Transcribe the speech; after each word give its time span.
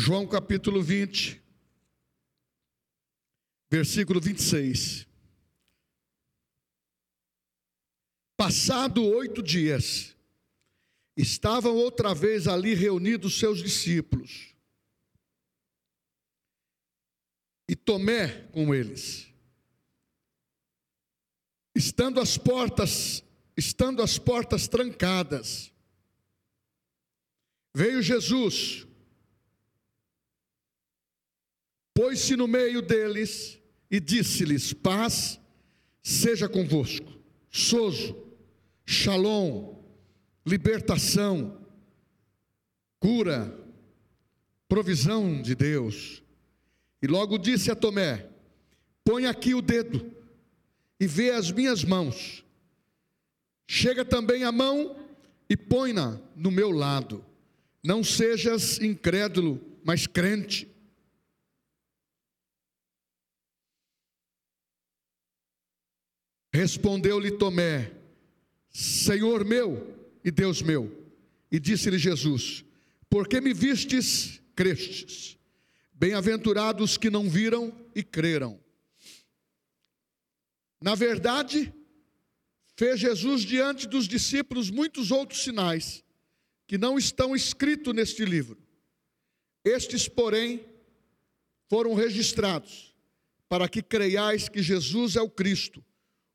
João 0.00 0.28
capítulo 0.28 0.80
20, 0.80 1.42
versículo 3.68 4.20
26. 4.20 5.08
Passado 8.36 9.04
oito 9.04 9.42
dias, 9.42 10.16
estavam 11.16 11.74
outra 11.74 12.14
vez 12.14 12.46
ali 12.46 12.74
reunidos 12.74 13.40
seus 13.40 13.60
discípulos. 13.60 14.54
E 17.68 17.74
Tomé 17.74 18.44
com 18.52 18.72
eles. 18.72 19.26
Estando 21.74 22.20
as 22.20 22.38
portas, 22.38 23.24
estando 23.56 24.00
as 24.00 24.16
portas 24.16 24.68
trancadas, 24.68 25.72
veio 27.74 28.00
Jesus, 28.00 28.87
pôs-se 31.98 32.36
no 32.36 32.46
meio 32.46 32.80
deles 32.80 33.58
e 33.90 33.98
disse-lhes: 33.98 34.72
Paz 34.72 35.40
seja 36.00 36.48
convosco. 36.48 37.12
Sozo, 37.50 38.16
shalom, 38.86 39.74
libertação, 40.46 41.60
cura, 43.00 43.52
provisão 44.68 45.42
de 45.42 45.56
Deus. 45.56 46.22
E 47.02 47.08
logo 47.08 47.36
disse 47.36 47.68
a 47.68 47.74
Tomé: 47.74 48.28
Põe 49.02 49.26
aqui 49.26 49.52
o 49.52 49.60
dedo 49.60 50.08
e 51.00 51.06
vê 51.08 51.32
as 51.32 51.50
minhas 51.50 51.82
mãos. 51.82 52.44
Chega 53.66 54.04
também 54.04 54.44
a 54.44 54.52
mão 54.52 54.96
e 55.50 55.56
põe-na 55.56 56.20
no 56.36 56.52
meu 56.52 56.70
lado. 56.70 57.24
Não 57.82 58.04
sejas 58.04 58.80
incrédulo, 58.80 59.60
mas 59.82 60.06
crente. 60.06 60.77
Respondeu-lhe 66.58 67.30
Tomé: 67.30 67.92
Senhor 68.68 69.44
meu 69.44 69.96
e 70.24 70.30
Deus 70.32 70.60
meu. 70.60 71.08
E 71.52 71.60
disse-lhe 71.60 71.98
Jesus: 71.98 72.64
Porque 73.08 73.40
me 73.40 73.54
vistes, 73.54 74.42
crestes. 74.56 75.38
Bem-aventurados 75.92 76.96
que 76.96 77.10
não 77.10 77.30
viram 77.30 77.72
e 77.94 78.02
creram. 78.02 78.58
Na 80.80 80.96
verdade, 80.96 81.72
fez 82.76 82.98
Jesus 82.98 83.42
diante 83.42 83.86
dos 83.86 84.08
discípulos 84.08 84.68
muitos 84.68 85.12
outros 85.12 85.44
sinais 85.44 86.02
que 86.66 86.76
não 86.76 86.98
estão 86.98 87.36
escritos 87.36 87.94
neste 87.94 88.24
livro. 88.24 88.58
Estes, 89.64 90.08
porém, 90.08 90.66
foram 91.68 91.94
registrados 91.94 92.92
para 93.48 93.68
que 93.68 93.80
creiais 93.80 94.48
que 94.48 94.60
Jesus 94.60 95.14
é 95.14 95.22
o 95.22 95.30
Cristo, 95.30 95.84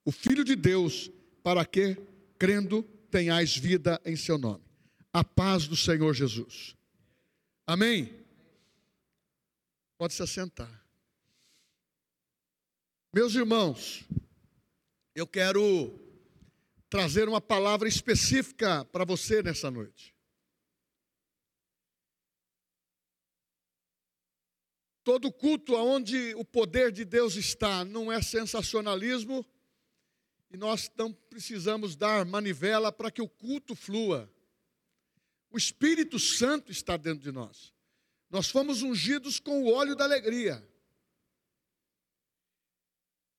o 0.05 0.11
Filho 0.11 0.43
de 0.43 0.55
Deus, 0.55 1.09
para 1.41 1.65
que, 1.65 1.95
crendo, 2.37 2.83
tenhais 3.09 3.55
vida 3.55 4.01
em 4.05 4.15
seu 4.15 4.37
nome. 4.37 4.63
A 5.11 5.23
paz 5.23 5.67
do 5.67 5.75
Senhor 5.75 6.13
Jesus. 6.13 6.75
Amém? 7.65 8.11
Pode 9.97 10.13
se 10.13 10.23
assentar. 10.23 10.83
Meus 13.13 13.35
irmãos, 13.35 14.03
eu 15.13 15.27
quero 15.27 15.99
trazer 16.89 17.29
uma 17.29 17.39
palavra 17.39 17.87
específica 17.87 18.83
para 18.85 19.05
você 19.05 19.43
nessa 19.43 19.69
noite. 19.69 20.13
Todo 25.03 25.31
culto 25.31 25.75
onde 25.75 26.33
o 26.35 26.45
poder 26.45 26.91
de 26.91 27.03
Deus 27.05 27.35
está 27.35 27.83
não 27.83 28.11
é 28.11 28.21
sensacionalismo, 28.21 29.45
e 30.53 30.57
nós 30.57 30.89
não 30.95 31.11
precisamos 31.11 31.95
dar 31.95 32.23
manivela 32.25 32.91
para 32.91 33.09
que 33.09 33.23
o 33.23 33.27
culto 33.27 33.75
flua. 33.75 34.31
O 35.49 35.57
Espírito 35.57 36.19
Santo 36.19 36.71
está 36.71 36.95
dentro 36.95 37.23
de 37.23 37.31
nós. 37.31 37.73
Nós 38.29 38.49
fomos 38.49 38.83
ungidos 38.83 39.39
com 39.39 39.63
o 39.63 39.73
óleo 39.73 39.95
da 39.95 40.03
alegria. 40.03 40.63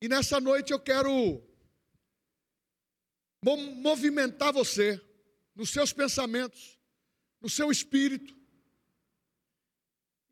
E 0.00 0.08
nessa 0.08 0.40
noite 0.40 0.72
eu 0.72 0.80
quero 0.80 1.40
movimentar 3.80 4.52
você 4.52 5.00
nos 5.54 5.70
seus 5.70 5.92
pensamentos, 5.92 6.80
no 7.40 7.48
seu 7.48 7.70
espírito, 7.70 8.36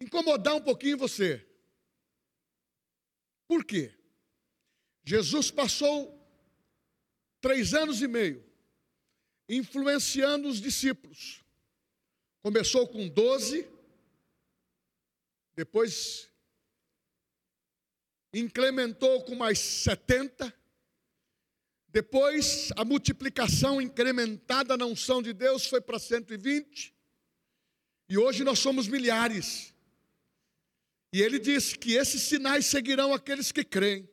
incomodar 0.01 0.57
um 0.57 0.61
pouquinho 0.61 0.99
você. 0.99 1.49
Por 3.47 3.65
quê? 3.65 3.97
Jesus 5.05 5.51
passou 5.51 6.22
três 7.43 7.75
anos 7.75 8.01
e 8.01 8.09
meio, 8.09 8.43
influenciando 9.49 10.49
os 10.49 10.61
discípulos. 10.61 11.45
Começou 12.41 12.89
com 12.89 13.07
doze, 13.09 13.69
depois 15.55 16.31
incrementou 18.33 19.23
com 19.25 19.35
mais 19.35 19.59
setenta, 19.59 20.55
depois 21.89 22.71
a 22.77 22.85
multiplicação 22.85 23.83
incrementada 23.83 24.77
na 24.77 24.87
unção 24.87 25.21
de 25.21 25.35
Deus 25.35 25.67
foi 25.67 25.81
para 25.81 25.99
120, 25.99 26.95
e 28.09 28.17
hoje 28.17 28.45
nós 28.45 28.59
somos 28.61 28.89
milhares. 28.89 29.75
E 31.13 31.21
ele 31.21 31.39
diz 31.39 31.75
que 31.75 31.93
esses 31.93 32.23
sinais 32.23 32.65
seguirão 32.67 33.13
aqueles 33.13 33.53
que 33.53 33.63
creem. 33.63 34.09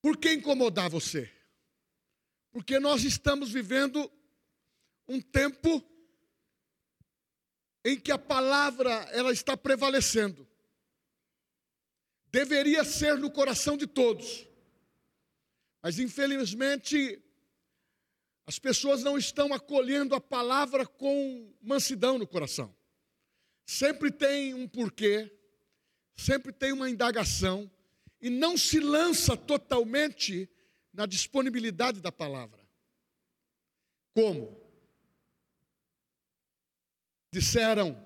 Por 0.00 0.16
que 0.16 0.32
incomodar 0.32 0.88
você? 0.88 1.30
Porque 2.50 2.78
nós 2.80 3.04
estamos 3.04 3.50
vivendo 3.50 4.10
um 5.06 5.20
tempo 5.20 5.84
em 7.84 7.98
que 7.98 8.12
a 8.12 8.18
palavra 8.18 8.90
ela 9.12 9.32
está 9.32 9.56
prevalecendo. 9.56 10.46
Deveria 12.26 12.84
ser 12.84 13.18
no 13.18 13.30
coração 13.30 13.76
de 13.76 13.86
todos. 13.86 14.46
Mas 15.82 15.98
infelizmente 15.98 17.22
as 18.46 18.58
pessoas 18.58 19.02
não 19.02 19.16
estão 19.16 19.52
acolhendo 19.52 20.14
a 20.14 20.20
palavra 20.20 20.86
com 20.86 21.54
mansidão 21.60 22.18
no 22.18 22.26
coração. 22.26 22.74
Sempre 23.64 24.10
tem 24.10 24.54
um 24.54 24.66
porquê, 24.66 25.32
sempre 26.16 26.52
tem 26.52 26.72
uma 26.72 26.90
indagação, 26.90 27.70
e 28.20 28.28
não 28.28 28.56
se 28.56 28.78
lança 28.78 29.36
totalmente 29.36 30.48
na 30.92 31.06
disponibilidade 31.06 32.00
da 32.00 32.12
palavra. 32.12 32.60
Como? 34.12 34.60
Disseram 37.32 37.96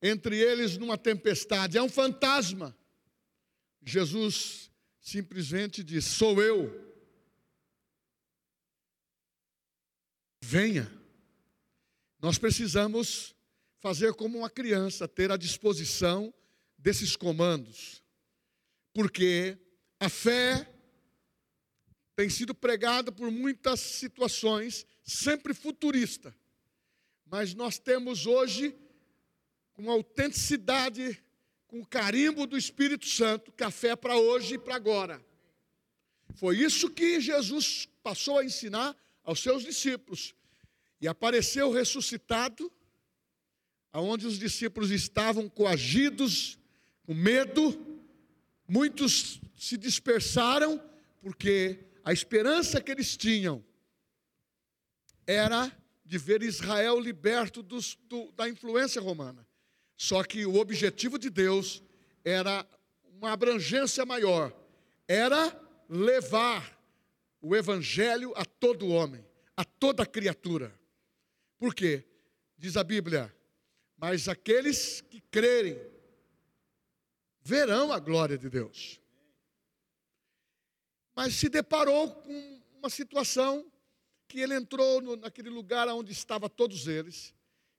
entre 0.00 0.38
eles 0.38 0.78
numa 0.78 0.96
tempestade: 0.96 1.76
é 1.76 1.82
um 1.82 1.88
fantasma. 1.88 2.76
Jesus 3.82 4.70
simplesmente 5.00 5.84
diz: 5.84 6.04
sou 6.04 6.40
eu. 6.42 6.84
Venha. 10.40 10.90
Nós 12.20 12.38
precisamos 12.38 13.34
fazer 13.78 14.14
como 14.14 14.38
uma 14.38 14.48
criança, 14.48 15.06
ter 15.06 15.30
a 15.30 15.36
disposição 15.36 16.32
desses 16.78 17.14
comandos 17.14 18.05
porque 18.96 19.58
a 20.00 20.08
fé 20.08 20.66
tem 22.14 22.30
sido 22.30 22.54
pregada 22.54 23.12
por 23.12 23.30
muitas 23.30 23.78
situações, 23.78 24.86
sempre 25.04 25.52
futurista. 25.52 26.34
Mas 27.26 27.52
nós 27.52 27.78
temos 27.78 28.24
hoje, 28.24 28.74
com 29.74 29.90
autenticidade, 29.90 31.22
com 31.66 31.80
o 31.80 31.86
carimbo 31.86 32.46
do 32.46 32.56
Espírito 32.56 33.06
Santo, 33.06 33.52
a 33.62 33.70
fé 33.70 33.88
é 33.88 33.96
para 33.96 34.16
hoje 34.16 34.54
e 34.54 34.58
para 34.58 34.76
agora. 34.76 35.22
Foi 36.36 36.56
isso 36.56 36.88
que 36.88 37.20
Jesus 37.20 37.86
passou 38.02 38.38
a 38.38 38.46
ensinar 38.46 38.96
aos 39.22 39.40
seus 39.40 39.62
discípulos. 39.62 40.34
E 41.02 41.06
apareceu 41.06 41.70
ressuscitado, 41.70 42.72
aonde 43.92 44.26
os 44.26 44.38
discípulos 44.38 44.90
estavam 44.90 45.50
coagidos, 45.50 46.58
com 47.04 47.12
medo, 47.12 47.94
Muitos 48.68 49.40
se 49.56 49.76
dispersaram 49.76 50.82
porque 51.20 51.84
a 52.04 52.12
esperança 52.12 52.80
que 52.80 52.90
eles 52.90 53.16
tinham 53.16 53.64
era 55.26 55.70
de 56.04 56.18
ver 56.18 56.42
Israel 56.42 57.00
liberto 57.00 57.62
dos, 57.62 57.98
do, 58.08 58.30
da 58.32 58.48
influência 58.48 59.00
romana. 59.00 59.46
Só 59.96 60.22
que 60.22 60.46
o 60.46 60.56
objetivo 60.56 61.18
de 61.18 61.30
Deus 61.30 61.82
era 62.24 62.66
uma 63.04 63.32
abrangência 63.32 64.04
maior, 64.04 64.52
era 65.08 65.58
levar 65.88 66.78
o 67.40 67.56
evangelho 67.56 68.32
a 68.36 68.44
todo 68.44 68.88
homem, 68.88 69.24
a 69.56 69.64
toda 69.64 70.04
criatura. 70.04 70.72
Por 71.58 71.74
quê? 71.74 72.04
diz 72.58 72.76
a 72.76 72.84
Bíblia, 72.84 73.34
mas 73.96 74.28
aqueles 74.28 75.00
que 75.02 75.20
crerem 75.20 75.78
verão 77.46 77.92
a 77.92 78.00
glória 78.00 78.36
de 78.36 78.50
Deus. 78.50 79.00
Mas 81.14 81.34
se 81.34 81.48
deparou 81.48 82.10
com 82.10 82.60
uma 82.78 82.90
situação 82.90 83.64
que 84.26 84.40
ele 84.40 84.54
entrou 84.54 85.00
no, 85.00 85.14
naquele 85.14 85.48
lugar 85.48 85.86
onde 85.88 86.10
estavam 86.10 86.48
todos 86.48 86.88
eles 86.88 87.32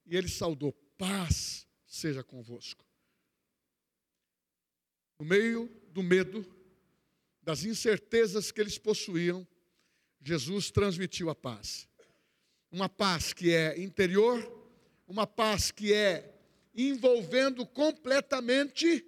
e 0.05 0.15
ele 0.15 0.29
saudou: 0.29 0.71
paz 0.97 1.67
seja 1.85 2.23
convosco. 2.23 2.85
No 5.19 5.25
meio 5.25 5.69
do 5.89 6.01
medo, 6.01 6.45
das 7.41 7.65
incertezas 7.65 8.51
que 8.51 8.61
eles 8.61 8.77
possuíam, 8.77 9.45
Jesus 10.21 10.71
transmitiu 10.71 11.29
a 11.29 11.35
paz. 11.35 11.89
Uma 12.71 12.87
paz 12.87 13.33
que 13.33 13.53
é 13.53 13.77
interior, 13.77 14.39
uma 15.05 15.27
paz 15.27 15.71
que 15.71 15.93
é 15.93 16.33
envolvendo 16.73 17.65
completamente 17.65 19.05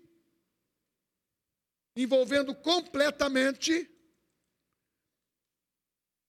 envolvendo 2.02 2.56
completamente 2.56 3.90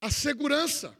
a 0.00 0.10
segurança 0.10 0.96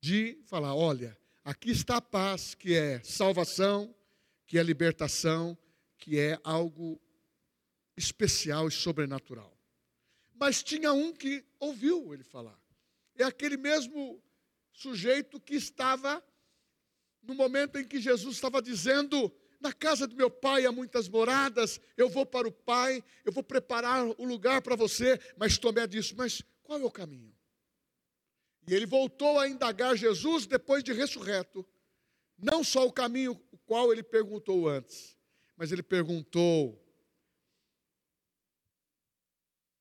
de 0.00 0.38
falar: 0.44 0.74
olha, 0.74 1.18
aqui 1.44 1.70
está 1.70 1.96
a 1.96 2.02
paz, 2.02 2.54
que 2.54 2.74
é 2.74 3.02
salvação, 3.02 3.94
que 4.46 4.58
é 4.58 4.62
libertação, 4.62 5.58
que 5.98 6.18
é 6.18 6.38
algo 6.44 7.00
especial 7.96 8.68
e 8.68 8.70
sobrenatural. 8.70 9.52
Mas 10.34 10.62
tinha 10.62 10.92
um 10.92 11.12
que 11.12 11.44
ouviu 11.58 12.12
ele 12.12 12.24
falar. 12.24 12.58
É 13.16 13.24
aquele 13.24 13.56
mesmo 13.56 14.22
sujeito 14.72 15.40
que 15.40 15.54
estava 15.54 16.22
no 17.22 17.34
momento 17.34 17.78
em 17.78 17.86
que 17.86 18.00
Jesus 18.00 18.36
estava 18.36 18.60
dizendo: 18.62 19.32
Na 19.64 19.72
casa 19.72 20.06
do 20.06 20.14
meu 20.14 20.30
pai 20.30 20.66
há 20.66 20.70
muitas 20.70 21.08
moradas, 21.08 21.80
eu 21.96 22.06
vou 22.06 22.26
para 22.26 22.46
o 22.46 22.52
pai, 22.52 23.02
eu 23.24 23.32
vou 23.32 23.42
preparar 23.42 24.04
o 24.04 24.24
lugar 24.26 24.60
para 24.60 24.76
você. 24.76 25.18
Mas 25.38 25.56
Tomé 25.56 25.86
disse: 25.86 26.14
Mas 26.14 26.42
qual 26.62 26.78
é 26.78 26.84
o 26.84 26.90
caminho? 26.90 27.34
E 28.68 28.74
ele 28.74 28.84
voltou 28.84 29.38
a 29.38 29.48
indagar 29.48 29.96
Jesus 29.96 30.44
depois 30.44 30.84
de 30.84 30.92
ressurreto. 30.92 31.66
Não 32.36 32.62
só 32.62 32.86
o 32.86 32.92
caminho 32.92 33.40
o 33.50 33.56
qual 33.56 33.90
ele 33.90 34.02
perguntou 34.02 34.68
antes, 34.68 35.16
mas 35.56 35.72
ele 35.72 35.82
perguntou: 35.82 36.78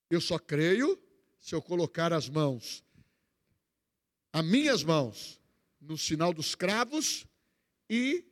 Eu 0.09 0.21
só 0.21 0.39
creio 0.39 0.97
se 1.38 1.53
eu 1.53 1.62
colocar 1.62 2.13
as 2.13 2.30
mãos, 2.30 2.85
as 4.31 4.45
minhas 4.45 4.81
mãos, 4.81 5.41
no 5.81 5.97
sinal 5.97 6.33
dos 6.33 6.56
cravos 6.56 7.27
e 7.89 8.31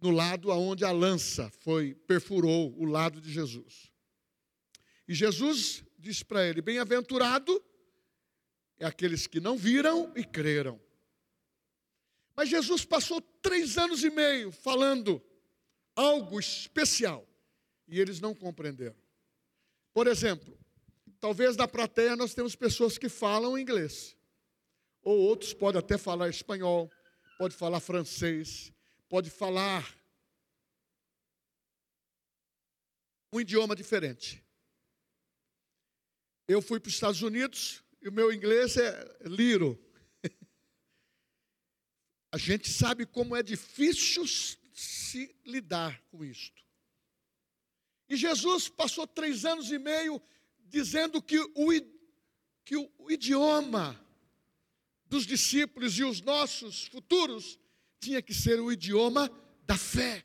no 0.00 0.10
lado 0.10 0.50
aonde 0.52 0.84
a 0.84 0.92
lança 0.92 1.50
foi 1.60 1.94
perfurou 1.94 2.74
o 2.78 2.84
lado 2.84 3.20
de 3.20 3.32
Jesus. 3.32 3.90
E 5.08 5.14
Jesus 5.14 5.84
disse 5.98 6.24
para 6.24 6.46
ele: 6.46 6.60
Bem-aventurado 6.60 7.64
é 8.78 8.86
aqueles 8.86 9.26
que 9.26 9.40
não 9.40 9.56
viram 9.56 10.12
e 10.16 10.24
creram. 10.24 10.80
Mas 12.36 12.50
Jesus 12.50 12.84
passou 12.84 13.20
três 13.40 13.78
anos 13.78 14.04
e 14.04 14.10
meio 14.10 14.52
falando 14.52 15.22
algo 15.94 16.38
especial 16.38 17.26
e 17.88 17.98
eles 17.98 18.20
não 18.20 18.34
compreenderam. 18.34 18.96
Por 19.94 20.06
exemplo, 20.06 20.58
talvez 21.18 21.56
na 21.56 21.66
plateia 21.66 22.14
nós 22.16 22.34
temos 22.34 22.54
pessoas 22.54 22.98
que 22.98 23.08
falam 23.08 23.58
inglês, 23.58 24.16
ou 25.02 25.18
outros 25.18 25.54
podem 25.54 25.78
até 25.78 25.96
falar 25.96 26.28
espanhol, 26.28 26.90
pode 27.38 27.54
falar 27.54 27.80
francês, 27.80 28.72
pode 29.16 29.30
falar 29.30 29.98
um 33.32 33.40
idioma 33.40 33.74
diferente. 33.74 34.44
Eu 36.46 36.60
fui 36.60 36.78
para 36.78 36.88
os 36.88 36.94
Estados 36.94 37.22
Unidos, 37.22 37.82
e 38.02 38.10
o 38.10 38.12
meu 38.12 38.30
inglês 38.30 38.76
é 38.76 39.16
liro. 39.22 39.82
A 42.30 42.36
gente 42.36 42.70
sabe 42.70 43.06
como 43.06 43.34
é 43.34 43.42
difícil 43.42 44.26
se 44.26 45.34
lidar 45.46 45.98
com 46.10 46.22
isto. 46.22 46.62
E 48.10 48.18
Jesus 48.18 48.68
passou 48.68 49.06
três 49.06 49.46
anos 49.46 49.70
e 49.70 49.78
meio 49.78 50.20
dizendo 50.58 51.22
que 51.22 51.38
o, 51.38 51.68
que 52.66 52.76
o 52.76 53.10
idioma 53.10 53.98
dos 55.06 55.24
discípulos 55.24 55.98
e 55.98 56.04
os 56.04 56.20
nossos 56.20 56.84
futuros 56.88 57.58
tinha 58.00 58.22
que 58.22 58.34
ser 58.34 58.60
o 58.60 58.70
idioma 58.70 59.30
da 59.64 59.76
fé, 59.76 60.24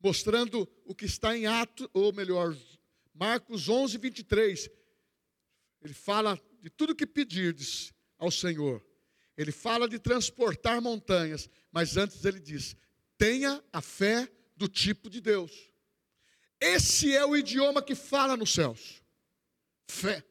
mostrando 0.00 0.68
o 0.84 0.94
que 0.94 1.04
está 1.04 1.36
em 1.36 1.46
Atos, 1.46 1.88
ou 1.92 2.12
melhor, 2.12 2.56
Marcos 3.14 3.68
11, 3.68 3.98
23. 3.98 4.70
Ele 5.82 5.94
fala 5.94 6.40
de 6.60 6.70
tudo 6.70 6.94
que 6.94 7.06
pedirdes 7.06 7.92
ao 8.18 8.30
Senhor. 8.30 8.84
Ele 9.36 9.52
fala 9.52 9.88
de 9.88 9.98
transportar 9.98 10.80
montanhas, 10.80 11.48
mas 11.70 11.96
antes 11.96 12.24
ele 12.24 12.40
diz: 12.40 12.76
tenha 13.18 13.62
a 13.72 13.80
fé 13.80 14.30
do 14.56 14.68
tipo 14.68 15.10
de 15.10 15.20
Deus. 15.20 15.72
Esse 16.60 17.14
é 17.14 17.24
o 17.26 17.36
idioma 17.36 17.82
que 17.82 17.94
fala 17.94 18.36
nos 18.36 18.52
céus. 18.52 19.02
Fé. 19.88 20.24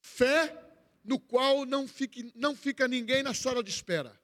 Fé 0.00 0.61
no 1.04 1.18
qual 1.18 1.64
não, 1.66 1.88
fique, 1.88 2.32
não 2.34 2.54
fica 2.54 2.86
ninguém 2.86 3.22
na 3.22 3.34
sala 3.34 3.62
de 3.62 3.70
espera. 3.70 4.20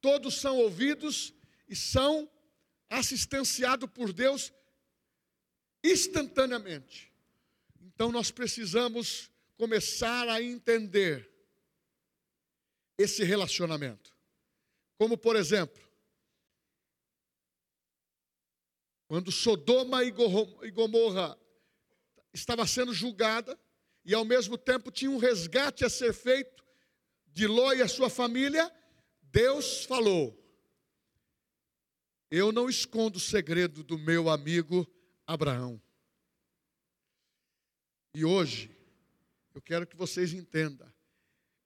Todos 0.00 0.36
são 0.36 0.58
ouvidos 0.58 1.34
e 1.68 1.74
são 1.74 2.30
assistenciados 2.88 3.90
por 3.90 4.12
Deus 4.12 4.52
instantaneamente. 5.82 7.12
Então 7.80 8.12
nós 8.12 8.30
precisamos 8.30 9.30
começar 9.56 10.28
a 10.28 10.42
entender 10.42 11.30
esse 12.96 13.24
relacionamento. 13.24 14.14
Como, 14.96 15.18
por 15.18 15.36
exemplo, 15.36 15.82
quando 19.08 19.32
Sodoma 19.32 20.04
e 20.04 20.10
Gomorra 20.70 21.38
estava 22.32 22.66
sendo 22.66 22.92
julgada 22.92 23.58
e 24.04 24.14
ao 24.14 24.24
mesmo 24.24 24.58
tempo 24.58 24.90
tinha 24.90 25.10
um 25.10 25.16
resgate 25.16 25.84
a 25.84 25.88
ser 25.88 26.12
feito 26.12 26.62
de 27.32 27.46
Ló 27.46 27.72
e 27.72 27.82
a 27.82 27.88
sua 27.88 28.10
família, 28.10 28.70
Deus 29.22 29.84
falou: 29.84 30.38
Eu 32.30 32.52
não 32.52 32.68
escondo 32.68 33.16
o 33.16 33.20
segredo 33.20 33.82
do 33.82 33.98
meu 33.98 34.28
amigo 34.28 34.86
Abraão. 35.26 35.80
E 38.14 38.24
hoje, 38.24 38.70
eu 39.54 39.60
quero 39.60 39.86
que 39.86 39.96
vocês 39.96 40.32
entendam, 40.32 40.92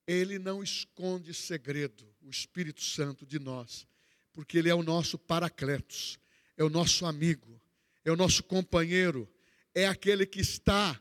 Ele 0.07 0.39
não 0.39 0.63
esconde 0.63 1.35
segredo, 1.35 2.09
o 2.23 2.31
Espírito 2.31 2.81
Santo 2.81 3.27
de 3.27 3.39
nós, 3.39 3.87
porque 4.33 4.57
Ele 4.57 4.71
é 4.71 4.75
o 4.75 4.83
nosso 4.83 5.19
paracletos, 5.19 6.19
é 6.57 6.65
o 6.65 6.71
nosso 6.71 7.05
amigo, 7.05 7.61
é 8.05 8.11
o 8.11 8.17
nosso 8.17 8.43
companheiro, 8.45 9.29
é 9.75 9.87
aquele 9.87 10.25
que 10.25 10.41
está 10.41 10.99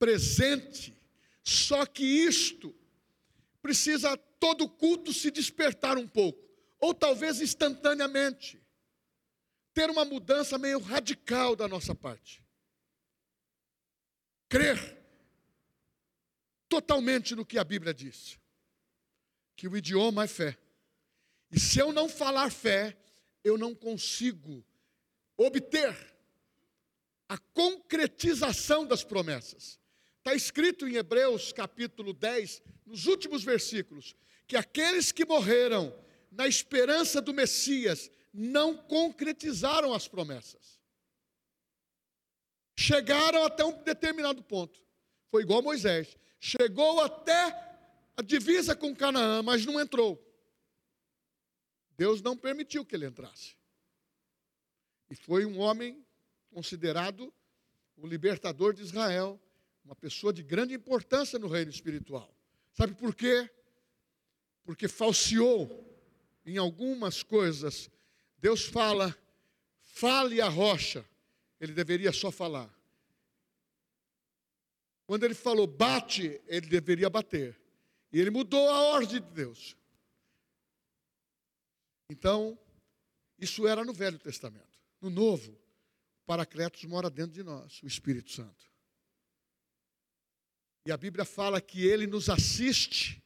presente. 0.00 0.92
Só 1.44 1.86
que 1.86 2.02
isto 2.02 2.74
precisa 3.62 4.16
todo 4.16 4.68
culto 4.68 5.12
se 5.12 5.30
despertar 5.30 5.96
um 5.96 6.08
pouco, 6.08 6.42
ou 6.80 6.92
talvez 6.92 7.40
instantaneamente, 7.40 8.60
ter 9.72 9.88
uma 9.88 10.04
mudança 10.04 10.58
meio 10.58 10.80
radical 10.80 11.54
da 11.54 11.68
nossa 11.68 11.94
parte 11.94 12.42
crer 14.50 14.98
totalmente 16.68 17.34
no 17.34 17.46
que 17.46 17.56
a 17.56 17.64
Bíblia 17.64 17.94
diz. 17.94 18.38
Que 19.56 19.68
o 19.68 19.76
idioma 19.76 20.24
é 20.24 20.26
fé. 20.26 20.58
E 21.50 21.58
se 21.58 21.78
eu 21.78 21.92
não 21.92 22.08
falar 22.08 22.50
fé, 22.50 22.98
eu 23.42 23.56
não 23.56 23.74
consigo 23.74 24.64
obter 25.36 25.96
a 27.28 27.38
concretização 27.38 28.84
das 28.84 29.04
promessas. 29.04 29.78
Está 30.20 30.34
escrito 30.34 30.88
em 30.88 30.94
Hebreus 30.94 31.52
capítulo 31.52 32.14
10, 32.14 32.62
nos 32.86 33.06
últimos 33.06 33.44
versículos, 33.44 34.14
que 34.46 34.56
aqueles 34.56 35.12
que 35.12 35.26
morreram 35.26 35.94
na 36.30 36.46
esperança 36.46 37.20
do 37.20 37.34
Messias 37.34 38.10
não 38.32 38.76
concretizaram 38.76 39.92
as 39.92 40.08
promessas 40.08 40.80
chegaram 42.80 43.44
até 43.44 43.62
um 43.62 43.82
determinado 43.82 44.42
ponto. 44.42 44.82
Foi 45.30 45.42
igual 45.42 45.62
Moisés. 45.62 46.16
Chegou 46.40 47.00
até 47.00 47.52
a 48.16 48.22
divisa 48.22 48.74
com 48.74 48.96
Canaã, 48.96 49.42
mas 49.42 49.66
não 49.66 49.78
entrou. 49.78 50.18
Deus 51.96 52.22
não 52.22 52.36
permitiu 52.36 52.84
que 52.84 52.96
ele 52.96 53.06
entrasse. 53.06 53.54
E 55.10 55.14
foi 55.14 55.44
um 55.44 55.58
homem 55.58 56.04
considerado 56.48 57.32
o 57.96 58.06
libertador 58.06 58.72
de 58.72 58.82
Israel, 58.82 59.38
uma 59.84 59.94
pessoa 59.94 60.32
de 60.32 60.42
grande 60.42 60.74
importância 60.74 61.38
no 61.38 61.48
reino 61.48 61.70
espiritual. 61.70 62.34
Sabe 62.72 62.94
por 62.94 63.14
quê? 63.14 63.50
Porque 64.64 64.88
falseou 64.88 65.86
em 66.44 66.58
algumas 66.58 67.22
coisas. 67.22 67.90
Deus 68.38 68.64
fala, 68.64 69.16
fale 69.80 70.40
a 70.40 70.48
rocha. 70.48 71.04
Ele 71.60 71.72
deveria 71.72 72.12
só 72.12 72.30
falar. 72.30 72.72
Quando 75.06 75.24
ele 75.24 75.34
falou 75.34 75.66
bate, 75.66 76.40
ele 76.46 76.66
deveria 76.66 77.10
bater. 77.10 77.60
E 78.12 78.20
ele 78.20 78.30
mudou 78.30 78.68
a 78.68 78.80
ordem 78.82 79.20
de 79.20 79.30
Deus. 79.32 79.76
Então, 82.08 82.58
isso 83.38 83.66
era 83.66 83.84
no 83.84 83.92
Velho 83.92 84.18
Testamento. 84.18 84.78
No 85.00 85.10
Novo, 85.10 85.52
o 85.52 86.26
Paracletos 86.26 86.84
mora 86.84 87.10
dentro 87.10 87.32
de 87.32 87.42
nós, 87.42 87.82
o 87.82 87.86
Espírito 87.86 88.30
Santo. 88.30 88.69
E 90.90 90.92
a 90.92 90.96
Bíblia 90.96 91.24
fala 91.24 91.60
que 91.60 91.86
ele 91.86 92.04
nos 92.04 92.28
assiste 92.28 93.22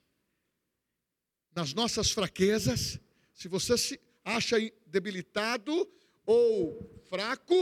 nas 1.55 1.73
nossas 1.73 2.11
fraquezas. 2.11 3.01
Se 3.33 3.49
você 3.49 3.79
se 3.79 3.99
acha 4.23 4.57
debilitado 4.85 5.91
ou 6.27 6.79
fraco, 7.09 7.57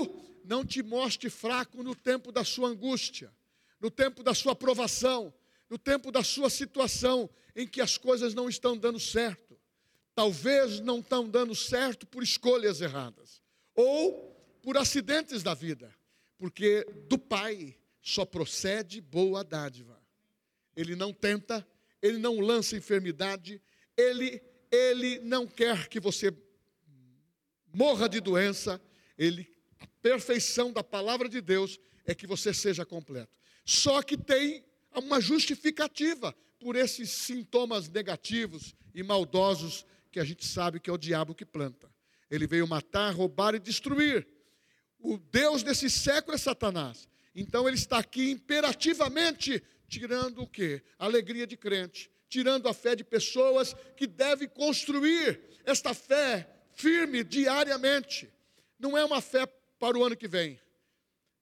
não 0.44 0.66
te 0.66 0.82
mostre 0.82 1.30
fraco 1.30 1.84
no 1.84 1.94
tempo 1.94 2.32
da 2.32 2.42
sua 2.42 2.70
angústia, 2.70 3.32
no 3.80 3.92
tempo 3.92 4.24
da 4.24 4.34
sua 4.34 4.56
provação, 4.56 5.32
no 5.70 5.78
tempo 5.78 6.10
da 6.10 6.24
sua 6.24 6.50
situação 6.50 7.30
em 7.54 7.64
que 7.64 7.80
as 7.80 7.96
coisas 7.96 8.34
não 8.34 8.48
estão 8.48 8.76
dando 8.76 8.98
certo. 8.98 9.56
Talvez 10.16 10.80
não 10.80 10.98
estão 10.98 11.28
dando 11.28 11.54
certo 11.54 12.08
por 12.08 12.24
escolhas 12.24 12.80
erradas 12.80 13.40
ou 13.72 14.34
por 14.64 14.76
acidentes 14.76 15.44
da 15.44 15.54
vida, 15.54 15.94
porque 16.38 16.84
do 17.08 17.16
Pai 17.16 17.76
só 18.02 18.26
procede 18.26 19.00
boa 19.00 19.44
dádiva. 19.44 19.98
Ele 20.76 20.96
não 20.96 21.12
tenta, 21.12 21.66
ele 22.02 22.18
não 22.18 22.40
lança 22.40 22.76
enfermidade, 22.76 23.62
ele, 23.96 24.42
ele 24.70 25.20
não 25.20 25.46
quer 25.46 25.88
que 25.88 26.00
você 26.00 26.36
morra 27.72 28.08
de 28.08 28.20
doença, 28.20 28.82
ele, 29.16 29.48
a 29.78 29.86
perfeição 30.02 30.72
da 30.72 30.82
palavra 30.82 31.28
de 31.28 31.40
Deus 31.40 31.78
é 32.04 32.14
que 32.14 32.26
você 32.26 32.52
seja 32.52 32.84
completo. 32.84 33.38
Só 33.64 34.02
que 34.02 34.16
tem 34.16 34.64
uma 34.94 35.20
justificativa 35.20 36.34
por 36.58 36.74
esses 36.74 37.10
sintomas 37.10 37.88
negativos 37.88 38.74
e 38.94 39.02
maldosos 39.02 39.86
que 40.10 40.18
a 40.18 40.24
gente 40.24 40.44
sabe 40.44 40.80
que 40.80 40.90
é 40.90 40.92
o 40.92 40.98
diabo 40.98 41.34
que 41.34 41.46
planta. 41.46 41.90
Ele 42.30 42.46
veio 42.46 42.66
matar, 42.66 43.14
roubar 43.14 43.54
e 43.54 43.58
destruir. 43.58 44.26
O 44.98 45.18
Deus 45.18 45.62
desse 45.62 45.88
século 45.88 46.34
é 46.34 46.38
Satanás. 46.38 47.08
Então 47.34 47.66
ele 47.66 47.76
está 47.76 47.98
aqui 47.98 48.30
imperativamente 48.30 49.62
tirando 49.88 50.42
o 50.42 50.46
quê? 50.46 50.82
A 50.98 51.04
alegria 51.04 51.46
de 51.46 51.56
crente, 51.56 52.10
tirando 52.28 52.68
a 52.68 52.74
fé 52.74 52.96
de 52.96 53.04
pessoas 53.04 53.74
que 53.96 54.06
devem 54.06 54.48
construir 54.48 55.40
esta 55.64 55.94
fé 55.94 56.48
firme 56.74 57.22
diariamente. 57.22 58.32
Não 58.78 58.96
é 58.96 59.04
uma 59.04 59.20
fé 59.20 59.46
para 59.78 59.98
o 59.98 60.04
ano 60.04 60.16
que 60.16 60.28
vem. 60.28 60.58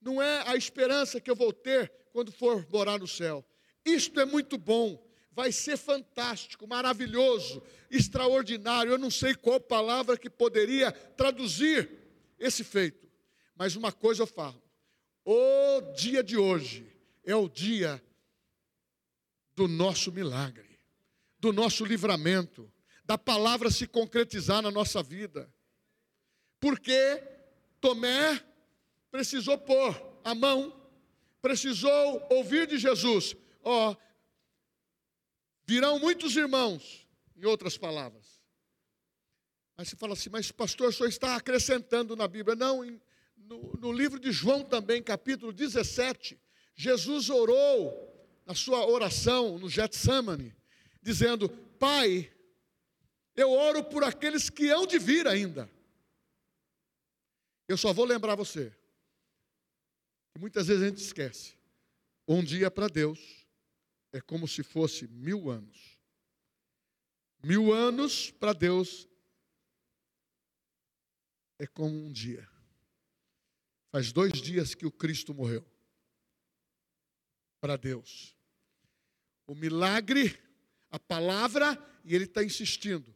Não 0.01 0.21
é 0.21 0.43
a 0.49 0.57
esperança 0.57 1.21
que 1.21 1.31
eu 1.31 1.37
vou 1.37 1.53
ter 1.53 1.93
quando 2.13 2.33
for 2.33 2.67
morar 2.71 2.99
no 2.99 3.07
céu. 3.07 3.45
Isto 3.85 4.21
é 4.21 4.25
muito 4.25 4.59
bom, 4.59 5.03
vai 5.33 5.53
ser 5.53 5.77
fantástico, 5.77 6.67
maravilhoso, 6.67 7.63
extraordinário. 7.91 8.93
Eu 8.93 8.99
não 8.99 9.11
sei 9.11 9.35
qual 9.35 9.61
palavra 9.61 10.19
que 10.19 10.29
poderia 10.29 10.93
traduzir 10.93 11.91
esse 12.39 12.65
feito, 12.65 13.09
mas 13.55 13.77
uma 13.77 13.93
coisa 13.93 14.23
eu 14.23 14.27
falo: 14.27 14.61
o 15.25 15.81
dia 15.95 16.23
de 16.23 16.37
hoje 16.37 16.91
é 17.25 17.35
o 17.35 17.49
dia 17.49 18.03
do 19.55 19.69
nosso 19.69 20.11
milagre, 20.11 20.79
do 21.39 21.53
nosso 21.53 21.85
livramento, 21.85 22.73
da 23.05 23.19
palavra 23.19 23.71
se 23.71 23.87
concretizar 23.87 24.63
na 24.63 24.71
nossa 24.71 25.03
vida. 25.03 25.53
Porque 26.59 27.23
Tomé 27.81 28.43
precisou 29.11 29.59
pôr 29.59 30.21
a 30.25 30.35
mão, 30.35 30.73
precisou 31.43 32.27
ouvir 32.31 32.67
de 32.67 32.79
Jesus: 32.79 33.35
ó, 33.63 33.91
oh, 33.91 33.97
virão 35.65 35.99
muitos 35.99 36.37
irmãos, 36.37 37.07
em 37.37 37.45
outras 37.45 37.77
palavras. 37.77 38.41
Aí 39.77 39.87
você 39.87 39.97
fala 39.97 40.13
assim, 40.13 40.29
mas 40.29 40.53
pastor, 40.53 40.91
o 40.91 40.93
senhor 40.93 41.09
está 41.09 41.37
acrescentando 41.37 42.15
na 42.15 42.29
Bíblia. 42.29 42.55
Não, 42.55 42.85
no, 43.51 43.73
no 43.81 43.93
livro 43.93 44.21
de 44.21 44.31
João 44.31 44.65
também, 44.65 45.03
capítulo 45.03 45.53
17, 45.53 46.41
Jesus 46.77 47.29
orou 47.29 48.09
na 48.47 48.55
sua 48.55 48.87
oração 48.87 49.59
no 49.59 49.69
Getsemane, 49.69 50.55
dizendo: 51.03 51.49
Pai, 51.49 52.33
eu 53.35 53.51
oro 53.51 53.83
por 53.83 54.05
aqueles 54.05 54.49
que 54.49 54.71
hão 54.71 54.87
de 54.87 54.99
vir 54.99 55.27
ainda. 55.27 55.69
Eu 57.67 57.77
só 57.77 57.93
vou 57.93 58.05
lembrar 58.05 58.37
você. 58.37 58.73
Muitas 60.39 60.69
vezes 60.69 60.83
a 60.83 60.87
gente 60.87 61.03
esquece. 61.03 61.55
Um 62.27 62.43
dia 62.43 62.71
para 62.71 62.87
Deus 62.87 63.45
é 64.13 64.21
como 64.21 64.47
se 64.47 64.63
fosse 64.63 65.09
mil 65.09 65.51
anos. 65.51 65.99
Mil 67.43 67.73
anos 67.73 68.31
para 68.31 68.53
Deus 68.53 69.09
é 71.59 71.67
como 71.67 71.95
um 71.95 72.13
dia. 72.13 72.49
Faz 73.91 74.13
dois 74.13 74.33
dias 74.41 74.75
que 74.75 74.87
o 74.87 74.91
Cristo 74.91 75.35
morreu. 75.35 75.65
Para 77.61 77.77
Deus. 77.77 78.37
O 79.47 79.55
milagre, 79.55 80.39
a 80.91 80.99
palavra, 80.99 81.77
e 82.05 82.15
ele 82.15 82.25
está 82.25 82.43
insistindo. 82.43 83.15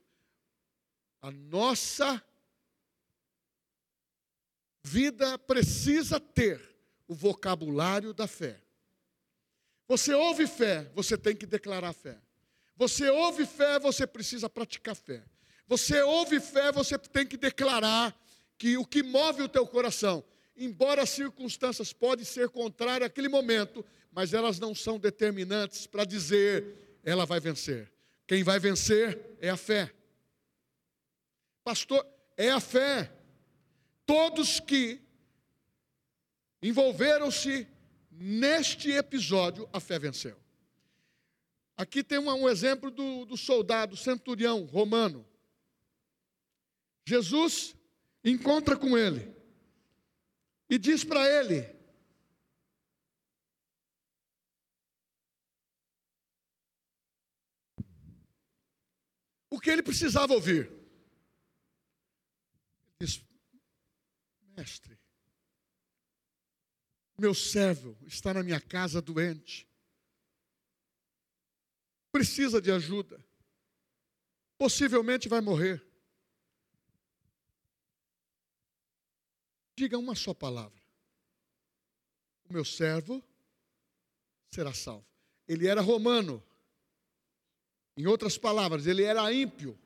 A 1.20 1.30
nossa 1.30 2.22
vida 4.82 5.38
precisa 5.38 6.20
ter 6.20 6.60
o 7.06 7.14
vocabulário 7.14 8.12
da 8.12 8.26
fé. 8.26 8.60
Você 9.86 10.12
ouve 10.12 10.46
fé, 10.46 10.90
você 10.94 11.16
tem 11.16 11.36
que 11.36 11.46
declarar 11.46 11.92
fé. 11.92 12.18
Você 12.76 13.08
ouve 13.08 13.46
fé, 13.46 13.78
você 13.78 14.06
precisa 14.06 14.50
praticar 14.50 14.96
fé. 14.96 15.22
Você 15.66 16.02
ouve 16.02 16.40
fé, 16.40 16.72
você 16.72 16.98
tem 16.98 17.26
que 17.26 17.36
declarar 17.36 18.14
que 18.58 18.76
o 18.76 18.84
que 18.84 19.02
move 19.02 19.42
o 19.42 19.48
teu 19.48 19.66
coração, 19.66 20.24
embora 20.56 21.02
as 21.02 21.10
circunstâncias 21.10 21.92
podem 21.92 22.24
ser 22.24 22.48
contrárias 22.48 23.06
àquele 23.06 23.28
momento, 23.28 23.84
mas 24.12 24.32
elas 24.32 24.58
não 24.58 24.74
são 24.74 24.98
determinantes 24.98 25.86
para 25.86 26.04
dizer 26.04 26.98
ela 27.02 27.26
vai 27.26 27.40
vencer. 27.40 27.92
Quem 28.26 28.42
vai 28.42 28.58
vencer 28.58 29.36
é 29.40 29.50
a 29.50 29.56
fé. 29.56 29.92
Pastor, 31.62 32.06
é 32.36 32.50
a 32.50 32.60
fé. 32.60 33.12
Todos 34.06 34.60
que 34.60 35.00
envolveram-se 36.62 37.66
neste 38.10 38.90
episódio, 38.90 39.68
a 39.72 39.80
fé 39.80 39.98
venceu. 39.98 40.38
Aqui 41.76 42.04
tem 42.04 42.18
um, 42.18 42.48
exemplo 42.48 42.90
do, 42.90 43.24
do 43.24 43.36
soldado, 43.36 43.96
centurião 43.96 44.64
romano. 44.64 45.26
Jesus 47.04 47.74
encontra 48.24 48.76
com 48.76 48.96
ele 48.96 49.34
e 50.68 50.78
diz 50.78 51.04
para 51.04 51.28
ele: 51.28 51.62
o 59.50 59.60
que 59.60 59.70
ele 59.70 59.82
precisava 59.82 60.32
ouvir. 60.32 60.70
Diz: 63.00 63.22
Mestre, 64.56 64.98
meu 67.18 67.34
servo 67.34 67.96
está 68.06 68.34
na 68.34 68.42
minha 68.42 68.60
casa 68.60 69.00
doente 69.00 69.68
precisa 72.14 72.62
de 72.62 72.70
ajuda, 72.70 73.18
possivelmente 74.56 75.28
vai 75.28 75.40
morrer. 75.40 75.84
Diga 79.76 79.98
uma 79.98 80.14
só 80.14 80.32
palavra: 80.32 80.80
o 82.48 82.52
meu 82.52 82.64
servo 82.64 83.22
será 84.50 84.72
salvo. 84.72 85.06
Ele 85.46 85.66
era 85.66 85.80
romano. 85.80 86.42
Em 87.96 88.06
outras 88.06 88.36
palavras, 88.36 88.86
ele 88.86 89.04
era 89.04 89.32
ímpio. 89.32 89.78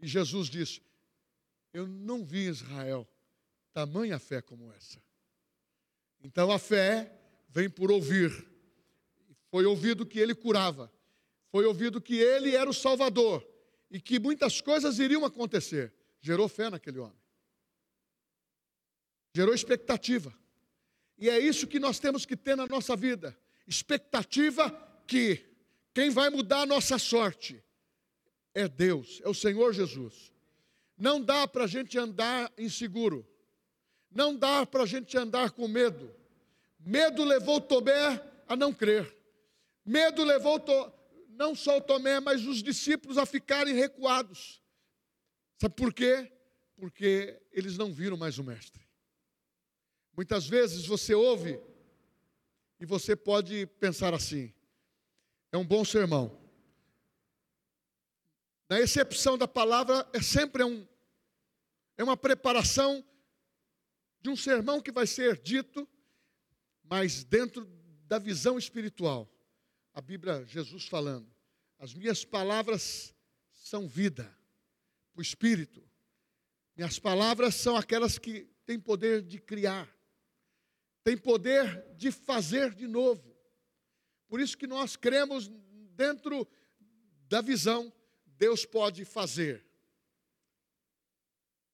E 0.00 0.06
Jesus 0.06 0.48
disse: 0.48 0.82
Eu 1.72 1.86
não 1.86 2.24
vi 2.24 2.46
em 2.46 2.50
Israel 2.50 3.06
tamanha 3.72 4.18
fé 4.18 4.40
como 4.40 4.72
essa. 4.72 5.02
Então 6.20 6.50
a 6.50 6.58
fé 6.58 7.12
vem 7.48 7.68
por 7.68 7.90
ouvir. 7.90 8.46
Foi 9.50 9.64
ouvido 9.64 10.04
que 10.04 10.18
ele 10.18 10.34
curava 10.34 10.92
foi 11.50 11.64
ouvido 11.64 12.00
que 12.00 12.16
ele 12.16 12.54
era 12.54 12.68
o 12.68 12.74
Salvador 12.74 13.46
e 13.90 14.00
que 14.00 14.18
muitas 14.18 14.60
coisas 14.60 14.98
iriam 14.98 15.24
acontecer. 15.24 15.92
Gerou 16.20 16.48
fé 16.48 16.68
naquele 16.68 16.98
homem. 16.98 17.18
Gerou 19.34 19.54
expectativa. 19.54 20.34
E 21.18 21.28
é 21.28 21.38
isso 21.38 21.66
que 21.66 21.78
nós 21.78 21.98
temos 21.98 22.24
que 22.24 22.36
ter 22.36 22.56
na 22.56 22.66
nossa 22.66 22.96
vida: 22.96 23.36
expectativa 23.66 24.70
que 25.06 25.44
Quem 25.94 26.10
vai 26.10 26.30
mudar 26.30 26.60
a 26.60 26.66
nossa 26.66 26.98
sorte 26.98 27.62
é 28.54 28.68
Deus, 28.68 29.20
é 29.24 29.28
o 29.28 29.34
Senhor 29.34 29.72
Jesus. 29.72 30.32
Não 30.96 31.20
dá 31.20 31.46
para 31.46 31.64
a 31.64 31.66
gente 31.66 31.98
andar 31.98 32.52
inseguro. 32.56 33.26
Não 34.10 34.34
dá 34.34 34.64
para 34.64 34.82
a 34.82 34.86
gente 34.86 35.16
andar 35.16 35.50
com 35.50 35.68
medo. 35.68 36.14
Medo 36.80 37.24
levou 37.24 37.60
Tomé 37.60 38.20
a 38.46 38.56
não 38.56 38.72
crer. 38.72 39.14
Medo 39.84 40.24
levou 40.24 40.62
não 41.28 41.54
só 41.54 41.78
o 41.78 41.80
Tomé, 41.80 42.20
mas 42.20 42.46
os 42.46 42.62
discípulos 42.62 43.18
a 43.18 43.26
ficarem 43.26 43.74
recuados. 43.74 44.60
Sabe 45.60 45.74
por 45.74 45.92
quê? 45.92 46.30
Porque 46.76 47.40
eles 47.52 47.76
não 47.76 47.92
viram 47.92 48.16
mais 48.16 48.38
o 48.38 48.44
Mestre. 48.44 48.87
Muitas 50.18 50.48
vezes 50.48 50.84
você 50.84 51.14
ouve 51.14 51.60
e 52.80 52.84
você 52.84 53.14
pode 53.14 53.66
pensar 53.78 54.12
assim: 54.12 54.52
é 55.52 55.56
um 55.56 55.64
bom 55.64 55.84
sermão. 55.84 56.36
Na 58.68 58.80
excepção 58.80 59.38
da 59.38 59.46
palavra, 59.46 60.10
é 60.12 60.20
sempre 60.20 60.64
um, 60.64 60.84
é 61.96 62.02
uma 62.02 62.16
preparação 62.16 63.06
de 64.20 64.28
um 64.28 64.34
sermão 64.34 64.80
que 64.80 64.90
vai 64.90 65.06
ser 65.06 65.40
dito, 65.40 65.88
mas 66.82 67.22
dentro 67.22 67.64
da 68.08 68.18
visão 68.18 68.58
espiritual. 68.58 69.32
A 69.94 70.00
Bíblia, 70.00 70.44
Jesus 70.46 70.88
falando: 70.88 71.32
as 71.78 71.94
minhas 71.94 72.24
palavras 72.24 73.14
são 73.52 73.86
vida, 73.86 74.36
o 75.14 75.22
Espírito. 75.22 75.80
Minhas 76.74 76.98
palavras 76.98 77.54
são 77.54 77.76
aquelas 77.76 78.18
que 78.18 78.50
têm 78.66 78.80
poder 78.80 79.22
de 79.22 79.38
criar, 79.38 79.88
têm 81.08 81.16
poder 81.16 81.86
de 81.96 82.12
fazer 82.12 82.74
de 82.74 82.86
novo. 82.86 83.34
Por 84.28 84.40
isso 84.40 84.58
que 84.58 84.66
nós 84.66 84.94
cremos 84.94 85.48
dentro 85.94 86.46
da 87.26 87.40
visão, 87.40 87.90
Deus 88.26 88.66
pode 88.66 89.06
fazer 89.06 89.66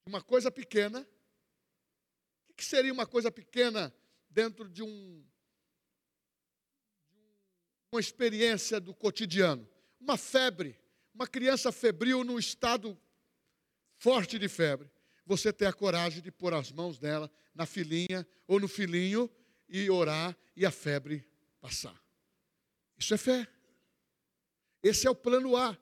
uma 0.05 0.21
coisa 0.21 0.49
pequena. 0.49 1.05
O 2.47 2.53
que 2.53 2.63
seria 2.63 2.93
uma 2.93 3.05
coisa 3.05 3.29
pequena 3.29 3.93
dentro 4.29 4.69
de 4.69 4.81
um 4.81 5.25
uma 7.91 7.99
experiência 7.99 8.79
do 8.79 8.93
cotidiano? 8.93 9.69
Uma 9.99 10.15
febre, 10.15 10.79
uma 11.13 11.27
criança 11.27 11.73
febril 11.73 12.23
num 12.23 12.39
estado 12.39 12.97
forte 13.97 14.39
de 14.39 14.47
febre. 14.47 14.89
Você 15.25 15.51
ter 15.51 15.65
a 15.65 15.73
coragem 15.73 16.21
de 16.21 16.31
pôr 16.31 16.53
as 16.53 16.71
mãos 16.71 16.99
dela 16.99 17.31
na 17.53 17.65
filhinha 17.65 18.27
ou 18.47 18.59
no 18.59 18.67
filhinho 18.67 19.29
e 19.67 19.89
orar 19.89 20.37
e 20.55 20.65
a 20.65 20.71
febre 20.71 21.27
passar. 21.59 21.99
Isso 22.97 23.13
é 23.13 23.17
fé. 23.17 23.47
Esse 24.83 25.07
é 25.07 25.09
o 25.09 25.15
plano 25.15 25.57
A. 25.57 25.77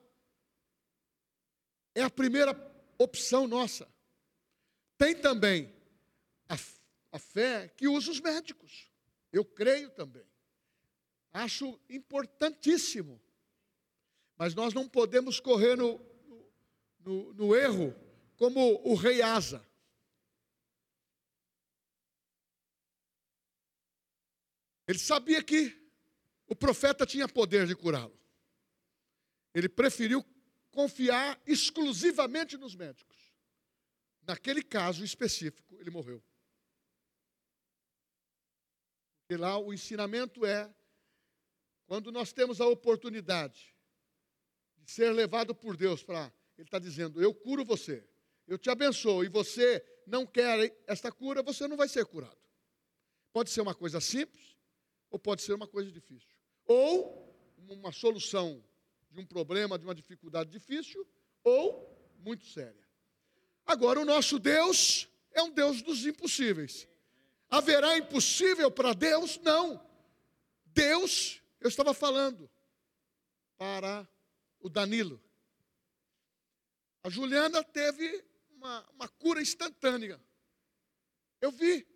É 1.94 2.02
a 2.02 2.10
primeira 2.10 2.52
opção 2.98 3.46
nossa. 3.46 3.86
Tem 4.96 5.14
também 5.14 5.72
a, 6.48 6.54
a 7.12 7.18
fé 7.18 7.68
que 7.68 7.86
usa 7.86 8.10
os 8.10 8.20
médicos. 8.20 8.90
Eu 9.32 9.44
creio 9.44 9.90
também. 9.90 10.26
Acho 11.32 11.78
importantíssimo. 11.90 13.20
Mas 14.36 14.54
nós 14.54 14.72
não 14.72 14.88
podemos 14.88 15.38
correr 15.38 15.76
no, 15.76 16.00
no, 17.00 17.34
no 17.34 17.54
erro 17.54 17.94
como 18.44 18.78
o 18.86 18.94
rei 18.94 19.22
Asa. 19.22 19.66
Ele 24.86 24.98
sabia 24.98 25.42
que 25.42 25.74
o 26.46 26.54
profeta 26.54 27.06
tinha 27.06 27.26
poder 27.26 27.66
de 27.66 27.74
curá-lo. 27.74 28.14
Ele 29.54 29.66
preferiu 29.66 30.22
confiar 30.70 31.40
exclusivamente 31.46 32.58
nos 32.58 32.74
médicos. 32.74 33.32
Naquele 34.26 34.62
caso 34.62 35.02
específico, 35.02 35.80
ele 35.80 35.88
morreu. 35.88 36.22
Porque 39.20 39.40
lá 39.40 39.56
o 39.56 39.72
ensinamento 39.72 40.44
é 40.44 40.70
quando 41.86 42.12
nós 42.12 42.30
temos 42.30 42.60
a 42.60 42.66
oportunidade 42.66 43.74
de 44.76 44.90
ser 44.90 45.12
levado 45.12 45.54
por 45.54 45.78
Deus 45.78 46.04
para. 46.04 46.30
Ele 46.58 46.68
está 46.68 46.78
dizendo: 46.78 47.22
Eu 47.22 47.34
curo 47.34 47.64
você, 47.64 48.06
eu 48.46 48.58
te 48.58 48.70
abençoo, 48.70 49.24
e 49.24 49.28
você 49.28 49.84
não 50.06 50.26
quer 50.26 50.76
esta 50.86 51.10
cura, 51.10 51.42
você 51.42 51.66
não 51.66 51.76
vai 51.76 51.88
ser 51.88 52.04
curado. 52.04 52.36
Pode 53.32 53.50
ser 53.50 53.60
uma 53.60 53.74
coisa 53.74 54.00
simples, 54.00 54.56
ou 55.10 55.18
pode 55.18 55.42
ser 55.42 55.54
uma 55.54 55.66
coisa 55.66 55.90
difícil 55.90 56.34
ou 56.66 57.34
uma 57.68 57.92
solução 57.92 58.62
de 59.10 59.20
um 59.20 59.26
problema, 59.26 59.78
de 59.78 59.84
uma 59.84 59.94
dificuldade 59.94 60.50
difícil, 60.50 61.06
ou 61.42 62.12
muito 62.18 62.46
séria. 62.46 62.84
Agora, 63.66 64.00
o 64.00 64.04
nosso 64.04 64.38
Deus 64.38 65.08
é 65.32 65.42
um 65.42 65.50
Deus 65.50 65.82
dos 65.82 66.04
impossíveis. 66.04 66.88
Haverá 67.48 67.96
impossível 67.96 68.70
para 68.70 68.92
Deus? 68.92 69.38
Não. 69.38 69.84
Deus, 70.66 71.40
eu 71.60 71.68
estava 71.68 71.94
falando 71.94 72.50
para 73.56 74.08
o 74.60 74.68
Danilo. 74.68 75.22
A 77.02 77.08
Juliana 77.08 77.62
teve 77.62 78.24
uma, 78.64 78.90
uma 78.92 79.08
cura 79.08 79.42
instantânea. 79.42 80.18
Eu 81.38 81.52
vi. 81.52 81.86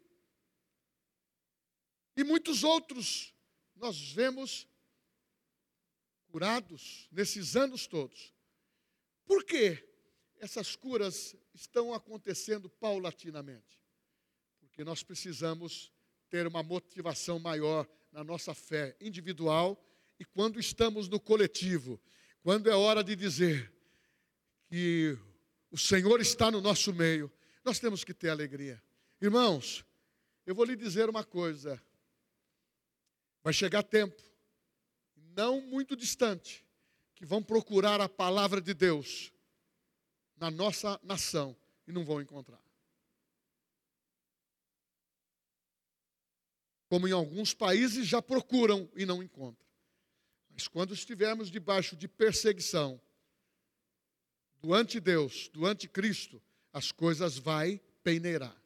E 2.15 2.23
muitos 2.23 2.63
outros 2.63 3.35
nós 3.75 4.13
vemos 4.13 4.69
curados 6.27 7.09
nesses 7.11 7.57
anos 7.57 7.87
todos. 7.87 8.35
Por 9.25 9.45
que 9.45 9.83
essas 10.37 10.77
curas 10.77 11.35
estão 11.55 11.95
acontecendo 11.95 12.69
paulatinamente? 12.69 13.83
Porque 14.61 14.85
nós 14.85 15.03
precisamos 15.03 15.91
ter 16.29 16.47
uma 16.47 16.63
motivação 16.63 17.39
maior 17.39 17.89
na 18.13 18.23
nossa 18.23 18.55
fé 18.55 18.95
individual 19.01 19.83
e 20.19 20.25
quando 20.25 20.61
estamos 20.61 21.09
no 21.09 21.19
coletivo, 21.19 22.01
quando 22.43 22.69
é 22.69 22.75
hora 22.75 23.03
de 23.03 23.17
dizer 23.17 23.73
que 24.69 25.19
o 25.71 25.79
Senhor 25.79 26.21
está 26.21 26.51
no 26.51 26.61
nosso 26.61 26.93
meio, 26.93 27.31
nós 27.65 27.79
temos 27.79 28.05
que 28.05 28.15
ter 28.15 28.31
alegria. 28.31 28.83
Irmãos, 29.21 29.85
eu 30.47 30.55
vou 30.55 30.65
lhe 30.65 30.77
dizer 30.77 31.09
uma 31.09 31.25
coisa: 31.25 31.83
Vai 33.43 33.53
chegar 33.53 33.83
tempo, 33.83 34.23
não 35.17 35.61
muito 35.61 35.97
distante, 35.97 36.65
que 37.15 37.27
vão 37.27 37.43
procurar 37.43 38.01
a 38.01 38.09
palavra 38.09 38.61
de 38.61 38.75
Deus 38.75 39.33
na 40.37 40.51
nossa 40.51 40.99
nação 41.03 41.57
e 41.87 41.93
não 41.93 42.05
vão 42.05 42.21
encontrar. 42.21 42.63
Como 46.89 47.07
em 47.07 47.13
alguns 47.13 47.53
países 47.53 48.07
já 48.07 48.23
procuram 48.23 48.91
e 48.97 49.05
não 49.05 49.23
encontram. 49.23 49.67
Mas 50.51 50.67
quando 50.67 50.95
estivermos 50.95 51.51
debaixo 51.51 51.95
de 51.95 52.09
perseguição 52.09 53.01
do 54.61 54.75
antideus, 54.75 55.49
do 55.49 55.67
anticristo, 55.67 56.43
as 56.73 56.93
coisas 56.93 57.39
vai 57.39 57.81
peneirar. 58.03 58.57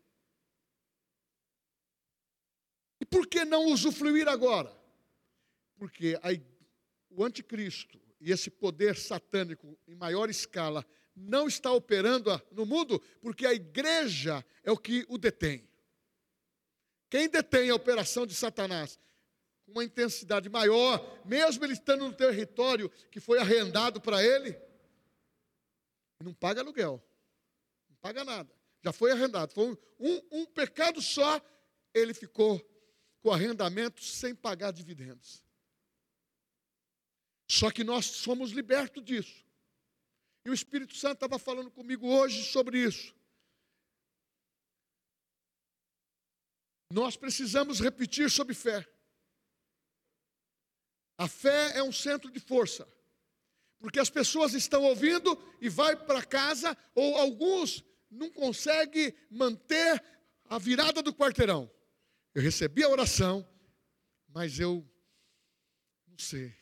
E 3.01 3.05
por 3.05 3.27
que 3.27 3.45
não 3.45 3.67
usufruir 3.67 4.29
agora? 4.29 4.73
Porque 5.77 6.19
a, 6.23 6.29
o 7.11 7.25
anticristo 7.25 8.01
e 8.21 8.31
esse 8.31 8.49
poder 8.49 8.97
satânico 8.97 9.77
em 9.89 9.97
maior 9.97 10.31
escala 10.31 10.87
não 11.15 11.47
está 11.49 11.73
operando 11.73 12.31
no 12.53 12.65
mundo 12.65 13.01
porque 13.21 13.47
a 13.47 13.53
igreja 13.53 14.45
é 14.63 14.71
o 14.71 14.77
que 14.77 15.05
o 15.09 15.19
detém. 15.19 15.69
Quem 17.11 17.29
detém 17.29 17.69
a 17.69 17.75
operação 17.75 18.25
de 18.25 18.35
Satanás? 18.35 18.99
Com 19.67 19.73
uma 19.73 19.85
intensidade 19.85 20.49
maior, 20.49 21.21
mesmo 21.27 21.65
ele 21.65 21.75
estando 21.75 22.07
no 22.07 22.13
território 22.13 22.89
que 23.11 23.21
foi 23.21 23.39
arrendado 23.39 24.01
para 24.01 24.25
ele, 24.25 24.57
não 26.23 26.35
paga 26.35 26.61
aluguel, 26.61 27.03
não 27.89 27.97
paga 27.97 28.25
nada, 28.25 28.55
já 28.83 28.93
foi 28.93 29.13
arrendado. 29.13 29.53
Foi 29.53 29.79
um, 29.99 30.21
um 30.31 30.47
pecado 30.47 31.01
só, 31.01 31.41
ele 31.95 32.15
ficou 32.15 32.61
com 33.21 33.31
arrendamento 33.31 34.03
sem 34.03 34.35
pagar 34.35 34.73
dividendos. 34.73 35.43
Só 37.49 37.71
que 37.71 37.85
nós 37.85 38.07
somos 38.07 38.51
libertos 38.51 39.05
disso. 39.05 39.45
E 40.45 40.51
o 40.51 40.55
Espírito 40.55 40.97
Santo 40.97 41.15
estava 41.15 41.39
falando 41.39 41.71
comigo 41.71 42.09
hoje 42.09 42.43
sobre 42.45 42.79
isso. 42.79 43.15
Nós 46.91 47.17
precisamos 47.17 47.81
repetir 47.81 48.31
sobre 48.31 48.55
fé. 48.55 48.87
A 51.17 51.29
fé 51.29 51.79
é 51.79 51.83
um 51.83 51.93
centro 51.93 52.31
de 52.31 52.41
força. 52.41 52.87
Porque 53.83 53.99
as 53.99 54.09
pessoas 54.09 54.55
estão 54.55 54.85
ouvindo 54.85 55.37
e 55.61 55.69
vai 55.69 55.97
para 55.97 56.23
casa, 56.23 56.79
ou 56.95 57.17
alguns 57.17 57.85
não 58.09 58.31
conseguem 58.31 59.13
manter 59.29 60.01
a 60.49 60.57
virada 60.57 61.03
do 61.03 61.13
quarteirão. 61.13 61.69
Eu 62.33 62.43
recebi 62.43 62.85
a 62.85 62.89
oração, 62.89 63.45
mas 64.29 64.61
eu 64.61 64.89
não 66.07 66.17
sei. 66.17 66.55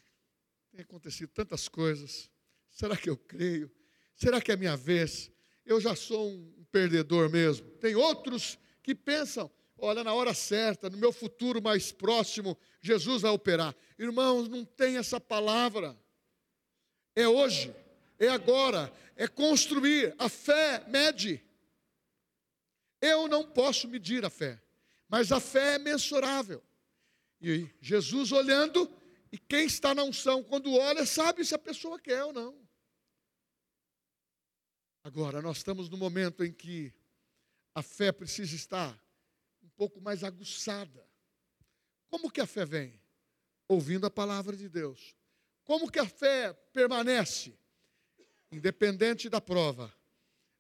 tem 0.71 0.81
acontecido 0.81 1.29
tantas 1.29 1.69
coisas. 1.69 2.31
Será 2.71 2.97
que 2.97 3.11
eu 3.11 3.19
creio? 3.19 3.71
Será 4.17 4.41
que 4.41 4.51
é 4.51 4.57
minha 4.57 4.75
vez? 4.75 5.31
Eu 5.67 5.79
já 5.79 5.95
sou 5.95 6.27
um 6.27 6.65
perdedor 6.73 7.29
mesmo. 7.29 7.69
Tem 7.73 7.95
outros 7.97 8.59
que 8.83 8.95
pensam, 8.95 9.51
olha, 9.77 10.03
na 10.03 10.15
hora 10.15 10.33
certa, 10.33 10.89
no 10.89 10.97
meu 10.97 11.13
futuro 11.13 11.61
mais 11.61 11.93
próximo, 11.93 12.57
Jesus 12.81 13.21
vai 13.21 13.31
operar. 13.31 13.77
Irmãos, 13.99 14.49
não 14.49 14.65
tem 14.65 14.97
essa 14.97 15.21
palavra. 15.21 15.95
É 17.15 17.27
hoje, 17.27 17.75
é 18.19 18.29
agora, 18.29 18.93
é 19.17 19.27
construir. 19.27 20.15
A 20.19 20.29
fé 20.29 20.85
mede. 20.89 21.45
Eu 23.01 23.29
não 23.29 23.45
posso 23.47 23.89
medir 23.89 24.25
a 24.25 24.31
fé, 24.31 24.61
mas 25.09 25.33
a 25.33 25.41
fé 25.41 25.75
é 25.75 25.79
mensurável. 25.79 26.63
E 27.41 27.69
Jesus 27.81 28.31
olhando, 28.33 28.91
e 29.33 29.39
quem 29.39 29.65
está 29.65 29.95
na 29.95 30.05
unção, 30.05 30.43
quando 30.43 30.75
olha, 30.75 31.07
sabe 31.07 31.45
se 31.45 31.55
a 31.55 31.59
pessoa 31.59 31.99
quer 31.99 32.25
ou 32.25 32.33
não. 32.33 32.61
Agora, 35.03 35.41
nós 35.41 35.59
estamos 35.59 35.89
no 35.89 35.97
momento 35.97 36.45
em 36.45 36.53
que 36.53 36.93
a 37.75 37.83
fé 37.83 38.13
precisa 38.13 38.55
estar 38.55 39.01
um 39.63 39.69
pouco 39.71 40.01
mais 40.01 40.23
aguçada. 40.23 41.09
Como 42.11 42.31
que 42.31 42.41
a 42.41 42.47
fé 42.47 42.67
vem? 42.67 43.01
Ouvindo 43.67 44.05
a 44.05 44.11
palavra 44.11 44.55
de 44.55 44.69
Deus. 44.69 45.17
Como 45.65 45.91
que 45.91 45.99
a 45.99 46.07
fé 46.07 46.53
permanece? 46.73 47.55
Independente 48.51 49.29
da 49.29 49.41
prova, 49.41 49.93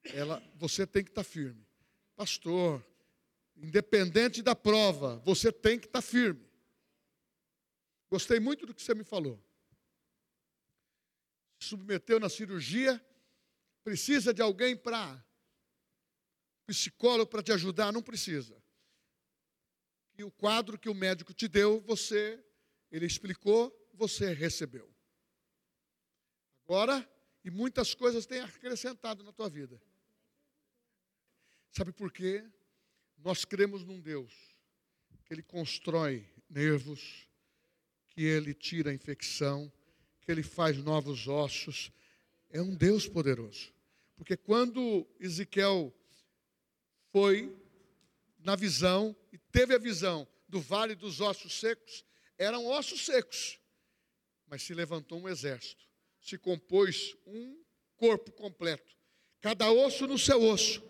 ela, 0.05 0.43
você 0.55 0.87
tem 0.87 1.03
que 1.03 1.11
estar 1.11 1.25
firme. 1.25 1.67
Pastor, 2.15 2.85
independente 3.57 4.43
da 4.43 4.55
prova, 4.55 5.17
você 5.25 5.53
tem 5.53 5.79
que 5.79 5.87
estar 5.87 6.03
firme. 6.03 6.49
Gostei 8.11 8.41
muito 8.41 8.67
do 8.67 8.75
que 8.75 8.83
você 8.83 8.95
me 8.95 9.05
falou. 9.05 9.43
Submeteu 11.61 12.19
na 12.19 12.29
cirurgia, 12.29 13.05
precisa 13.85 14.33
de 14.33 14.43
alguém 14.43 14.77
para 14.77 15.25
psicólogo 16.67 17.29
para 17.29 17.43
te 17.43 17.53
ajudar, 17.53 17.93
não 17.93 18.03
precisa. 18.03 18.57
E 20.17 20.23
o 20.23 20.31
quadro 20.31 20.79
que 20.79 20.89
o 20.89 20.95
médico 20.95 21.35
te 21.35 21.49
deu, 21.49 21.81
você, 21.81 22.43
ele 22.91 23.07
explicou, 23.07 23.77
você 24.01 24.33
recebeu. 24.33 24.91
Agora, 26.65 27.07
e 27.45 27.51
muitas 27.51 27.95
coisas 27.95 28.25
têm 28.25 28.41
acrescentado 28.41 29.23
na 29.23 29.31
tua 29.31 29.51
vida. 29.51 29.79
Sabe 31.71 31.93
por 31.93 32.11
quê? 32.11 32.43
Nós 33.19 33.45
cremos 33.45 33.85
num 33.85 34.01
Deus 34.01 34.33
que 35.27 35.35
ele 35.35 35.43
constrói 35.43 36.27
nervos, 36.49 37.29
que 38.09 38.23
ele 38.23 38.55
tira 38.55 38.91
a 38.91 38.95
infecção, 38.95 39.71
que 40.23 40.33
ele 40.33 40.43
faz 40.43 40.79
novos 40.79 41.29
ossos. 41.29 41.93
É 42.49 42.63
um 42.63 42.75
Deus 42.75 43.07
poderoso. 43.07 43.71
Porque 44.17 44.37
quando 44.37 45.07
Ezequiel 45.21 45.95
foi 47.13 47.55
na 48.39 48.57
visão 48.57 49.15
e 49.31 49.37
teve 49.37 49.75
a 49.75 49.79
visão 49.79 50.27
do 50.49 50.59
vale 50.59 50.95
dos 50.95 51.21
ossos 51.21 51.61
secos, 51.61 52.03
eram 52.39 52.67
ossos 52.67 53.05
secos, 53.05 53.60
mas 54.51 54.65
se 54.65 54.75
levantou 54.75 55.21
um 55.21 55.29
exército, 55.29 55.89
se 56.21 56.37
compôs 56.37 57.17
um 57.25 57.63
corpo 57.97 58.33
completo, 58.33 58.97
cada 59.41 59.71
osso 59.71 60.09
no 60.09 60.19
seu 60.19 60.43
osso, 60.43 60.83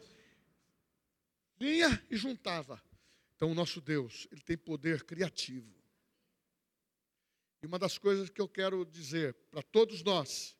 vinha 1.59 2.03
e 2.11 2.17
juntava. 2.17 2.83
Então, 3.37 3.53
o 3.53 3.55
nosso 3.55 3.81
Deus, 3.83 4.27
ele 4.33 4.41
tem 4.41 4.57
poder 4.57 5.05
criativo. 5.05 5.71
E 7.63 7.67
uma 7.67 7.79
das 7.79 7.99
coisas 7.99 8.31
que 8.31 8.41
eu 8.41 8.49
quero 8.49 8.87
dizer 8.87 9.35
para 9.51 9.63
todos 9.63 10.03
nós, 10.03 10.57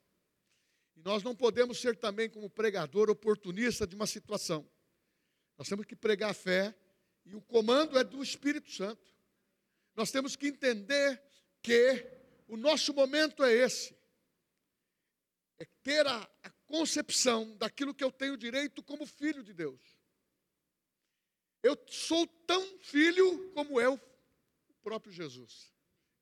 e 0.95 1.01
nós 1.01 1.23
não 1.23 1.35
podemos 1.35 1.81
ser 1.81 1.97
também 1.97 2.29
como 2.29 2.51
pregador 2.51 3.09
oportunista 3.09 3.87
de 3.87 3.97
uma 3.97 4.07
situação. 4.07 4.71
Nós 5.57 5.67
temos 5.69 5.87
que 5.87 5.97
pregar 5.97 6.31
a 6.31 6.35
fé 6.35 6.75
e 7.25 7.35
o 7.35 7.41
comando 7.41 7.99
é 7.99 8.05
do 8.05 8.23
Espírito 8.23 8.71
Santo. 8.71 9.11
Nós 9.97 10.11
temos 10.11 10.37
que 10.37 10.49
entender 10.49 11.23
que 11.63 12.20
o 12.51 12.57
nosso 12.57 12.93
momento 12.93 13.45
é 13.45 13.53
esse. 13.53 13.97
É 15.59 15.65
ter 15.85 16.05
a, 16.05 16.29
a 16.43 16.51
concepção 16.67 17.57
daquilo 17.57 17.95
que 17.95 18.03
eu 18.03 18.11
tenho 18.11 18.37
direito 18.37 18.83
como 18.83 19.07
filho 19.07 19.43
de 19.45 19.53
Deus. 19.53 19.81
Eu 21.63 21.79
sou 21.89 22.27
tão 22.27 22.79
filho 22.81 23.51
como 23.53 23.81
é 23.81 23.89
o 23.89 24.01
próprio 24.83 25.13
Jesus. 25.13 25.73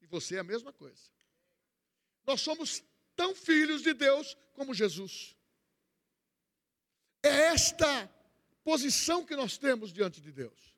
E 0.03 0.07
você 0.07 0.37
é 0.37 0.41
a 0.41 0.45
mesma 0.45 0.71
coisa. 0.71 1.03
Nós 2.27 2.43
somos 2.43 2.85
tão 3.17 3.35
filhos 3.35 3.83
de 3.83 3.95
Deus 3.95 4.37
como 4.53 4.75
Jesus. 4.75 5.35
É 7.23 7.29
esta 7.29 8.07
posição 8.63 9.25
que 9.25 9.35
nós 9.35 9.57
temos 9.57 9.95
diante 9.95 10.21
de 10.21 10.31
Deus. 10.31 10.77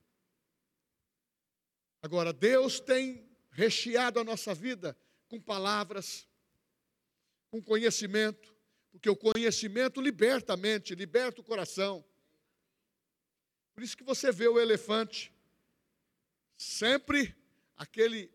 Agora, 2.00 2.32
Deus 2.32 2.78
tem 2.78 3.28
recheado 3.50 4.20
a 4.20 4.24
nossa 4.24 4.54
vida 4.54 4.96
com 5.30 5.40
palavras, 5.40 6.28
com 7.50 7.62
conhecimento, 7.62 8.52
porque 8.90 9.08
o 9.08 9.14
conhecimento 9.14 10.00
liberta 10.00 10.54
a 10.54 10.56
mente, 10.56 10.92
liberta 10.92 11.40
o 11.40 11.44
coração. 11.44 12.04
Por 13.72 13.84
isso 13.84 13.96
que 13.96 14.02
você 14.02 14.32
vê 14.32 14.48
o 14.48 14.58
elefante 14.58 15.32
sempre 16.56 17.34
aquele 17.76 18.30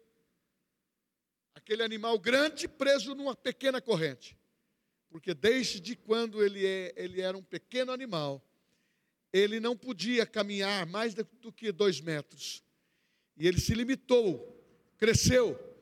aquele 1.54 1.84
animal 1.84 2.18
grande 2.18 2.68
preso 2.68 3.14
numa 3.14 3.36
pequena 3.36 3.82
corrente. 3.82 4.38
Porque 5.10 5.34
desde 5.34 5.96
quando 5.96 6.44
ele, 6.44 6.66
é, 6.66 6.94
ele 6.96 7.22
era 7.22 7.38
um 7.38 7.44
pequeno 7.44 7.92
animal, 7.92 8.42
ele 9.34 9.60
não 9.60 9.76
podia 9.76 10.26
caminhar 10.26 10.86
mais 10.86 11.14
do 11.14 11.52
que 11.52 11.72
dois 11.72 12.00
metros. 12.00 12.64
E 13.36 13.48
ele 13.48 13.60
se 13.60 13.74
limitou, 13.74 14.64
cresceu, 14.98 15.75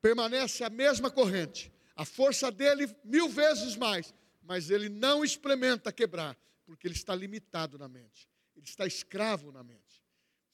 permanece 0.00 0.64
a 0.64 0.70
mesma 0.70 1.10
corrente. 1.10 1.72
A 1.94 2.04
força 2.04 2.50
dele 2.50 2.88
mil 3.04 3.28
vezes 3.28 3.76
mais, 3.76 4.14
mas 4.42 4.70
ele 4.70 4.88
não 4.88 5.24
experimenta 5.24 5.92
quebrar, 5.92 6.36
porque 6.64 6.86
ele 6.86 6.94
está 6.94 7.14
limitado 7.14 7.78
na 7.78 7.88
mente. 7.88 8.28
Ele 8.56 8.64
está 8.64 8.86
escravo 8.86 9.52
na 9.52 9.62
mente. 9.62 10.04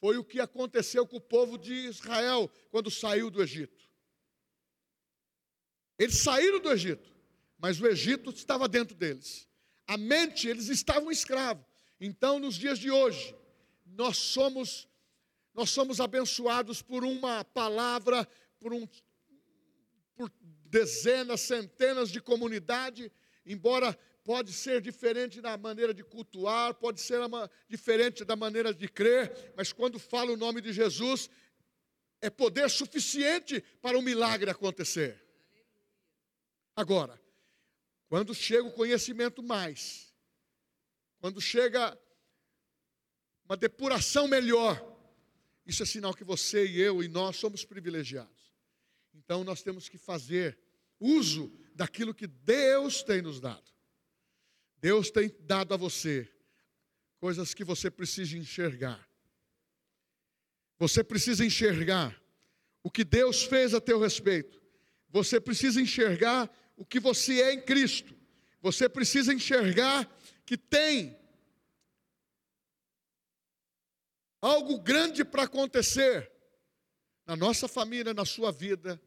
Foi 0.00 0.18
o 0.18 0.24
que 0.24 0.40
aconteceu 0.40 1.06
com 1.06 1.16
o 1.16 1.20
povo 1.20 1.56
de 1.56 1.72
Israel 1.72 2.50
quando 2.70 2.90
saiu 2.90 3.30
do 3.30 3.42
Egito. 3.42 3.88
Eles 5.98 6.18
saíram 6.18 6.60
do 6.60 6.70
Egito, 6.70 7.10
mas 7.58 7.80
o 7.80 7.86
Egito 7.86 8.30
estava 8.30 8.68
dentro 8.68 8.94
deles. 8.94 9.48
A 9.86 9.96
mente, 9.96 10.46
eles 10.46 10.68
estavam 10.68 11.10
escravos. 11.10 11.64
Então, 12.00 12.38
nos 12.38 12.56
dias 12.56 12.78
de 12.78 12.90
hoje, 12.90 13.34
nós 13.84 14.16
somos 14.16 14.88
nós 15.54 15.70
somos 15.70 16.00
abençoados 16.00 16.82
por 16.82 17.02
uma 17.02 17.42
palavra, 17.42 18.28
por 18.60 18.74
um 18.74 18.86
por 20.16 20.32
dezenas, 20.64 21.42
centenas 21.42 22.10
de 22.10 22.20
comunidade, 22.20 23.12
embora 23.44 23.96
pode 24.24 24.52
ser 24.52 24.80
diferente 24.80 25.40
da 25.40 25.56
maneira 25.56 25.94
de 25.94 26.02
cultuar, 26.02 26.74
pode 26.74 27.00
ser 27.00 27.20
diferente 27.68 28.24
da 28.24 28.34
maneira 28.34 28.74
de 28.74 28.88
crer, 28.88 29.52
mas 29.56 29.72
quando 29.72 30.00
fala 30.00 30.32
o 30.32 30.36
nome 30.36 30.60
de 30.60 30.72
Jesus, 30.72 31.30
é 32.20 32.28
poder 32.28 32.68
suficiente 32.68 33.60
para 33.80 33.96
o 33.96 34.00
um 34.00 34.02
milagre 34.02 34.50
acontecer. 34.50 35.24
Agora, 36.74 37.20
quando 38.08 38.34
chega 38.34 38.64
o 38.64 38.72
conhecimento 38.72 39.42
mais, 39.42 40.12
quando 41.20 41.40
chega 41.40 41.96
uma 43.44 43.56
depuração 43.56 44.26
melhor, 44.26 44.84
isso 45.64 45.82
é 45.82 45.86
sinal 45.86 46.12
que 46.14 46.24
você 46.24 46.66
e 46.66 46.80
eu 46.80 47.02
e 47.02 47.08
nós 47.08 47.36
somos 47.36 47.64
privilegiados. 47.64 48.35
Então 49.26 49.42
nós 49.42 49.60
temos 49.60 49.88
que 49.88 49.98
fazer 49.98 50.56
uso 51.00 51.52
daquilo 51.74 52.14
que 52.14 52.28
Deus 52.28 53.02
tem 53.02 53.20
nos 53.20 53.40
dado. 53.40 53.68
Deus 54.78 55.10
tem 55.10 55.34
dado 55.40 55.74
a 55.74 55.76
você 55.76 56.32
coisas 57.18 57.52
que 57.52 57.64
você 57.64 57.90
precisa 57.90 58.38
enxergar. 58.38 59.04
Você 60.78 61.02
precisa 61.02 61.44
enxergar 61.44 62.16
o 62.84 62.90
que 62.90 63.02
Deus 63.02 63.42
fez 63.42 63.74
a 63.74 63.80
teu 63.80 63.98
respeito. 63.98 64.62
Você 65.08 65.40
precisa 65.40 65.80
enxergar 65.80 66.48
o 66.76 66.86
que 66.86 67.00
você 67.00 67.42
é 67.42 67.52
em 67.52 67.60
Cristo. 67.60 68.16
Você 68.62 68.88
precisa 68.88 69.34
enxergar 69.34 70.08
que 70.44 70.56
tem 70.56 71.18
algo 74.40 74.78
grande 74.78 75.24
para 75.24 75.42
acontecer 75.42 76.30
na 77.26 77.34
nossa 77.34 77.66
família, 77.66 78.14
na 78.14 78.24
sua 78.24 78.52
vida, 78.52 79.02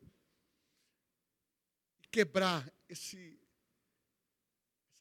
quebrar 2.11 2.71
esse, 2.87 3.39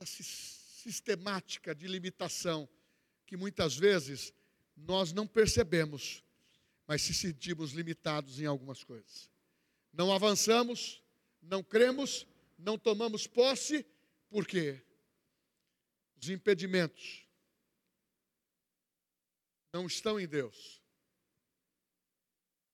essa 0.00 0.22
sistemática 0.22 1.74
de 1.74 1.86
limitação 1.86 2.68
que 3.26 3.36
muitas 3.36 3.76
vezes 3.76 4.32
nós 4.76 5.12
não 5.12 5.26
percebemos, 5.26 6.22
mas 6.86 7.02
se 7.02 7.12
sentimos 7.12 7.72
limitados 7.72 8.40
em 8.40 8.46
algumas 8.46 8.84
coisas. 8.84 9.30
Não 9.92 10.12
avançamos, 10.12 11.02
Não 11.40 11.62
cremos, 11.62 12.26
não 12.58 12.76
tomamos 12.78 13.26
posse, 13.26 13.86
por 14.28 14.46
quê? 14.46 14.82
Os 16.20 16.28
impedimentos 16.28 17.24
não 19.72 19.86
estão 19.86 20.18
em 20.18 20.26
Deus, 20.26 20.82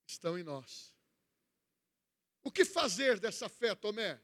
estão 0.06 0.38
em 0.38 0.42
nós. 0.42 0.94
O 2.42 2.50
que 2.50 2.64
fazer 2.64 3.20
dessa 3.20 3.48
fé, 3.48 3.74
Tomé? 3.74 4.20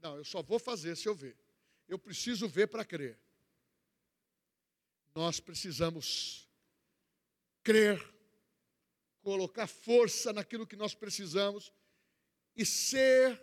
Não, 0.00 0.16
eu 0.16 0.24
só 0.24 0.42
vou 0.42 0.58
fazer 0.58 0.96
se 0.96 1.08
eu 1.08 1.14
ver. 1.14 1.36
Eu 1.88 1.98
preciso 1.98 2.48
ver 2.48 2.66
para 2.68 2.84
crer. 2.84 3.18
Nós 5.14 5.40
precisamos 5.40 6.48
crer, 7.62 8.02
colocar 9.22 9.66
força 9.66 10.32
naquilo 10.32 10.66
que 10.66 10.76
nós 10.76 10.94
precisamos 10.94 11.72
e 12.54 12.64
ser 12.64 13.42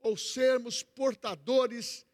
ou 0.00 0.16
sermos 0.16 0.82
portadores 0.82 2.06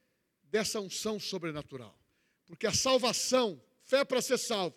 dessa 0.44 0.80
unção 0.80 1.18
sobrenatural. 1.18 1.98
Porque 2.46 2.66
a 2.66 2.72
salvação, 2.72 3.62
fé 3.82 4.04
para 4.04 4.22
ser 4.22 4.38
salvo, 4.38 4.76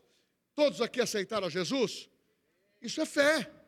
todos 0.56 0.82
aqui 0.82 1.00
aceitaram 1.00 1.48
a 1.48 1.50
Jesus? 1.50 2.10
Isso 2.82 3.00
é 3.02 3.06
fé. 3.06 3.63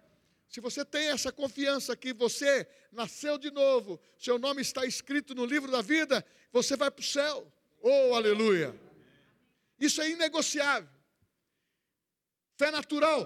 Se 0.47 0.61
você 0.61 0.85
tem 0.85 1.07
essa 1.07 1.31
confiança 1.31 1.95
que 1.95 2.13
você 2.13 2.67
nasceu 2.91 3.37
de 3.37 3.51
novo, 3.51 3.99
seu 4.17 4.39
nome 4.39 4.61
está 4.61 4.85
escrito 4.85 5.35
no 5.35 5.45
livro 5.45 5.71
da 5.71 5.81
vida, 5.81 6.25
você 6.51 6.77
vai 6.77 6.89
para 6.89 7.01
o 7.01 7.05
céu. 7.05 7.51
Oh, 7.81 8.13
aleluia! 8.15 8.79
Isso 9.79 10.01
é 10.01 10.09
inegociável. 10.09 10.89
Fé 12.57 12.71
natural. 12.71 13.23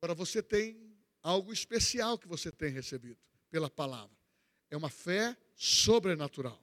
Agora 0.00 0.14
você 0.14 0.42
tem 0.42 0.96
algo 1.22 1.52
especial 1.52 2.18
que 2.18 2.28
você 2.28 2.52
tem 2.52 2.70
recebido 2.70 3.18
pela 3.50 3.68
palavra. 3.68 4.16
É 4.70 4.76
uma 4.76 4.88
fé 4.88 5.36
sobrenatural 5.56 6.62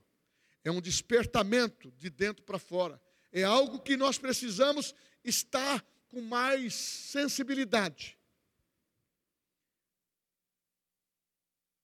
é 0.67 0.71
um 0.71 0.81
despertamento 0.81 1.91
de 1.91 2.09
dentro 2.09 2.43
para 2.43 2.59
fora. 2.59 3.01
É 3.31 3.43
algo 3.43 3.79
que 3.79 3.95
nós 3.95 4.17
precisamos 4.17 4.93
estar 5.23 5.83
com 6.09 6.21
mais 6.21 6.73
sensibilidade. 6.73 8.17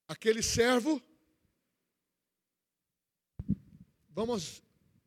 Aquele 0.07 0.41
servo, 0.43 1.01
vamos 4.09 4.61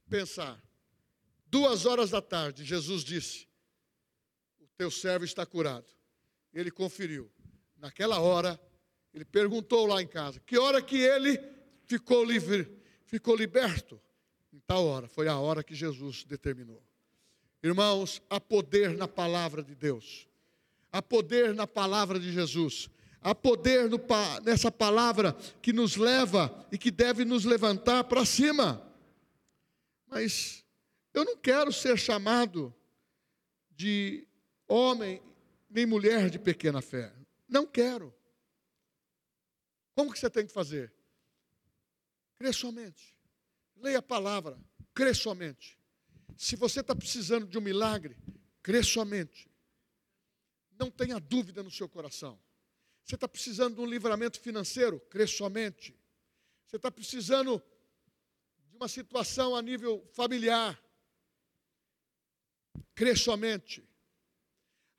pensar, 0.08 0.60
duas 1.46 1.86
horas 1.86 2.10
da 2.10 2.20
tarde, 2.20 2.64
Jesus 2.64 3.04
disse: 3.04 3.48
O 4.58 4.66
teu 4.76 4.90
servo 4.90 5.24
está 5.24 5.44
curado. 5.44 5.86
Ele 6.52 6.70
conferiu. 6.70 7.30
Naquela 7.76 8.18
hora, 8.18 8.58
ele 9.12 9.24
perguntou 9.24 9.86
lá 9.86 10.00
em 10.00 10.08
casa: 10.08 10.40
Que 10.40 10.58
hora 10.58 10.82
que 10.82 10.96
ele 10.96 11.38
ficou 11.84 12.24
livre? 12.24 12.76
ficou 13.06 13.36
liberto 13.36 14.00
em 14.52 14.58
tal 14.60 14.84
hora. 14.84 15.08
Foi 15.08 15.28
a 15.28 15.38
hora 15.38 15.64
que 15.64 15.74
Jesus 15.74 16.24
determinou. 16.24 16.82
Irmãos, 17.62 18.22
há 18.28 18.40
poder 18.40 18.96
na 18.96 19.08
palavra 19.08 19.62
de 19.62 19.74
Deus, 19.74 20.28
há 20.92 21.02
poder 21.02 21.54
na 21.54 21.66
palavra 21.66 22.20
de 22.20 22.32
Jesus, 22.32 22.88
há 23.20 23.34
poder 23.34 23.88
no, 23.88 24.00
nessa 24.44 24.70
palavra 24.70 25.32
que 25.60 25.72
nos 25.72 25.96
leva 25.96 26.66
e 26.70 26.78
que 26.78 26.90
deve 26.90 27.24
nos 27.24 27.44
levantar 27.44 28.04
para 28.04 28.24
cima. 28.24 28.82
Mas 30.06 30.64
eu 31.12 31.24
não 31.24 31.36
quero 31.36 31.72
ser 31.72 31.98
chamado 31.98 32.74
de 33.70 34.26
homem 34.68 35.22
nem 35.68 35.86
mulher 35.86 36.30
de 36.30 36.38
pequena 36.38 36.80
fé. 36.80 37.12
Não 37.48 37.66
quero. 37.66 38.14
Como 39.94 40.12
que 40.12 40.18
você 40.18 40.28
tem 40.28 40.46
que 40.46 40.52
fazer? 40.52 40.92
Crê 42.36 42.52
somente. 42.52 43.16
Leia 43.76 43.98
a 43.98 44.02
palavra. 44.02 44.58
Crê 44.94 45.14
somente. 45.14 45.78
Se 46.36 46.56
você 46.56 46.80
está 46.80 46.94
precisando 46.94 47.46
de 47.46 47.58
um 47.58 47.60
milagre, 47.60 48.16
crê 48.62 48.82
somente. 48.82 49.50
Não 50.78 50.90
tenha 50.90 51.18
dúvida 51.18 51.62
no 51.62 51.70
seu 51.70 51.88
coração. 51.88 52.38
Você 53.02 53.14
está 53.14 53.28
precisando 53.28 53.76
de 53.76 53.80
um 53.80 53.86
livramento 53.86 54.40
financeiro? 54.40 55.00
Crê 55.08 55.26
somente. 55.26 55.98
Você 56.66 56.76
está 56.76 56.90
precisando 56.90 57.62
de 58.68 58.76
uma 58.76 58.88
situação 58.88 59.56
a 59.56 59.62
nível 59.62 60.06
familiar? 60.12 60.80
Crê 62.94 63.16
somente. 63.16 63.88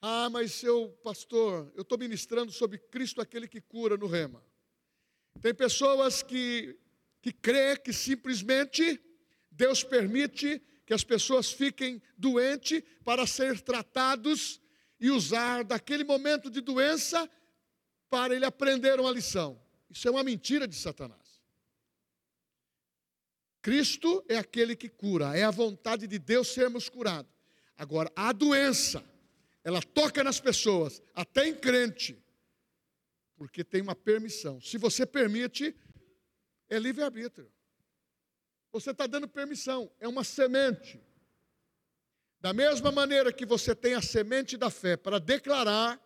Ah, 0.01 0.29
mas 0.29 0.63
eu, 0.63 0.89
pastor, 1.03 1.71
eu 1.75 1.81
estou 1.81 1.97
ministrando 1.97 2.51
sobre 2.51 2.77
Cristo, 2.77 3.21
aquele 3.21 3.47
que 3.47 3.61
cura 3.61 3.97
no 3.97 4.07
rema. 4.07 4.43
Tem 5.41 5.53
pessoas 5.53 6.23
que 6.23 6.79
que 7.21 7.33
crê 7.33 7.75
que 7.75 7.91
simplesmente 7.91 9.01
Deus 9.51 9.83
permite 9.83 10.61
que 10.87 10.93
as 10.93 11.03
pessoas 11.03 11.51
fiquem 11.51 12.01
doentes 12.17 12.81
para 13.03 13.27
ser 13.27 13.59
tratados 13.59 14.61
e 14.97 15.11
usar 15.11 15.65
daquele 15.65 16.05
momento 16.05 16.49
de 16.49 16.61
doença 16.61 17.29
para 18.09 18.33
ele 18.33 18.45
aprender 18.45 18.97
uma 18.97 19.11
lição. 19.11 19.61
Isso 19.89 20.07
é 20.07 20.11
uma 20.11 20.23
mentira 20.23 20.65
de 20.65 20.77
Satanás. 20.77 21.43
Cristo 23.61 24.23
é 24.29 24.37
aquele 24.37 24.77
que 24.77 24.87
cura, 24.87 25.37
é 25.37 25.43
a 25.43 25.51
vontade 25.51 26.07
de 26.07 26.17
Deus 26.17 26.47
sermos 26.53 26.87
curados. 26.87 27.29
Agora, 27.77 28.09
a 28.15 28.31
doença, 28.31 29.03
ela 29.65 29.81
toca 29.81 30.23
nas 30.23 30.39
pessoas, 30.39 31.03
até 31.13 31.49
em 31.49 31.53
crente, 31.53 32.17
porque 33.35 33.61
tem 33.61 33.81
uma 33.81 33.93
permissão. 33.93 34.61
Se 34.61 34.77
você 34.77 35.05
permite, 35.05 35.75
é 36.69 36.79
livre-arbítrio. 36.79 37.51
Você 38.71 38.91
está 38.91 39.07
dando 39.07 39.27
permissão, 39.27 39.91
é 39.99 40.07
uma 40.07 40.23
semente. 40.23 41.01
Da 42.39 42.53
mesma 42.53 42.91
maneira 42.91 43.33
que 43.33 43.45
você 43.45 43.75
tem 43.75 43.93
a 43.95 44.01
semente 44.01 44.57
da 44.57 44.69
fé 44.69 44.95
para 44.95 45.19
declarar, 45.19 45.99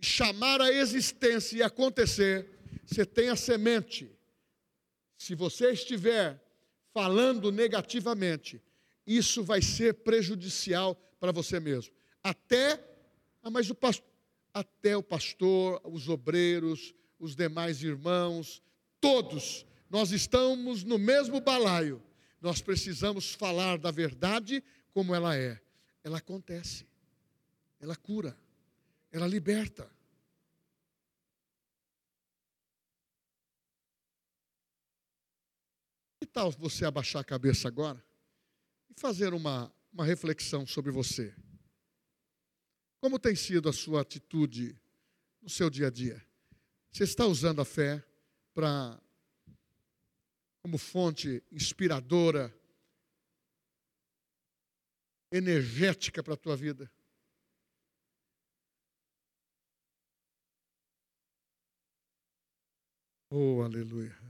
chamar 0.00 0.60
a 0.60 0.72
existência 0.72 1.58
e 1.58 1.62
acontecer, 1.62 2.48
você 2.84 3.06
tem 3.06 3.28
a 3.28 3.36
semente. 3.36 4.10
Se 5.16 5.34
você 5.34 5.70
estiver 5.72 6.42
falando 6.92 7.52
negativamente, 7.52 8.60
isso 9.06 9.44
vai 9.44 9.62
ser 9.62 9.94
prejudicial 9.94 10.94
para 11.20 11.32
você 11.32 11.60
mesmo. 11.60 11.94
Até, 12.22 12.82
ah, 13.42 13.50
mas 13.50 13.70
o 13.70 13.74
pastor, 13.74 14.06
até 14.52 14.96
o 14.96 15.02
pastor, 15.02 15.80
os 15.84 16.08
obreiros, 16.08 16.94
os 17.18 17.36
demais 17.36 17.82
irmãos, 17.82 18.62
todos, 19.00 19.64
nós 19.92 20.10
estamos 20.10 20.82
no 20.82 20.98
mesmo 20.98 21.38
balaio. 21.38 22.02
Nós 22.40 22.62
precisamos 22.62 23.34
falar 23.34 23.76
da 23.76 23.90
verdade 23.90 24.64
como 24.90 25.14
ela 25.14 25.36
é. 25.36 25.60
Ela 26.02 26.16
acontece, 26.16 26.86
ela 27.78 27.94
cura, 27.94 28.36
ela 29.12 29.26
liberta. 29.26 29.88
Que 36.18 36.26
tal 36.26 36.50
você 36.50 36.86
abaixar 36.86 37.20
a 37.20 37.24
cabeça 37.24 37.68
agora 37.68 38.02
e 38.88 38.98
fazer 38.98 39.34
uma, 39.34 39.70
uma 39.92 40.06
reflexão 40.06 40.66
sobre 40.66 40.90
você? 40.90 41.34
Como 42.98 43.18
tem 43.18 43.36
sido 43.36 43.68
a 43.68 43.72
sua 43.72 44.00
atitude 44.00 44.74
no 45.42 45.50
seu 45.50 45.68
dia 45.68 45.88
a 45.88 45.90
dia? 45.90 46.24
Você 46.90 47.04
está 47.04 47.26
usando 47.26 47.60
a 47.60 47.64
fé? 47.64 48.02
para 48.54 49.00
como 50.62 50.78
fonte 50.78 51.42
inspiradora, 51.50 52.54
energética 55.30 56.22
para 56.22 56.34
a 56.34 56.36
tua 56.36 56.56
vida. 56.56 56.90
Oh, 63.28 63.62
aleluia. 63.62 64.21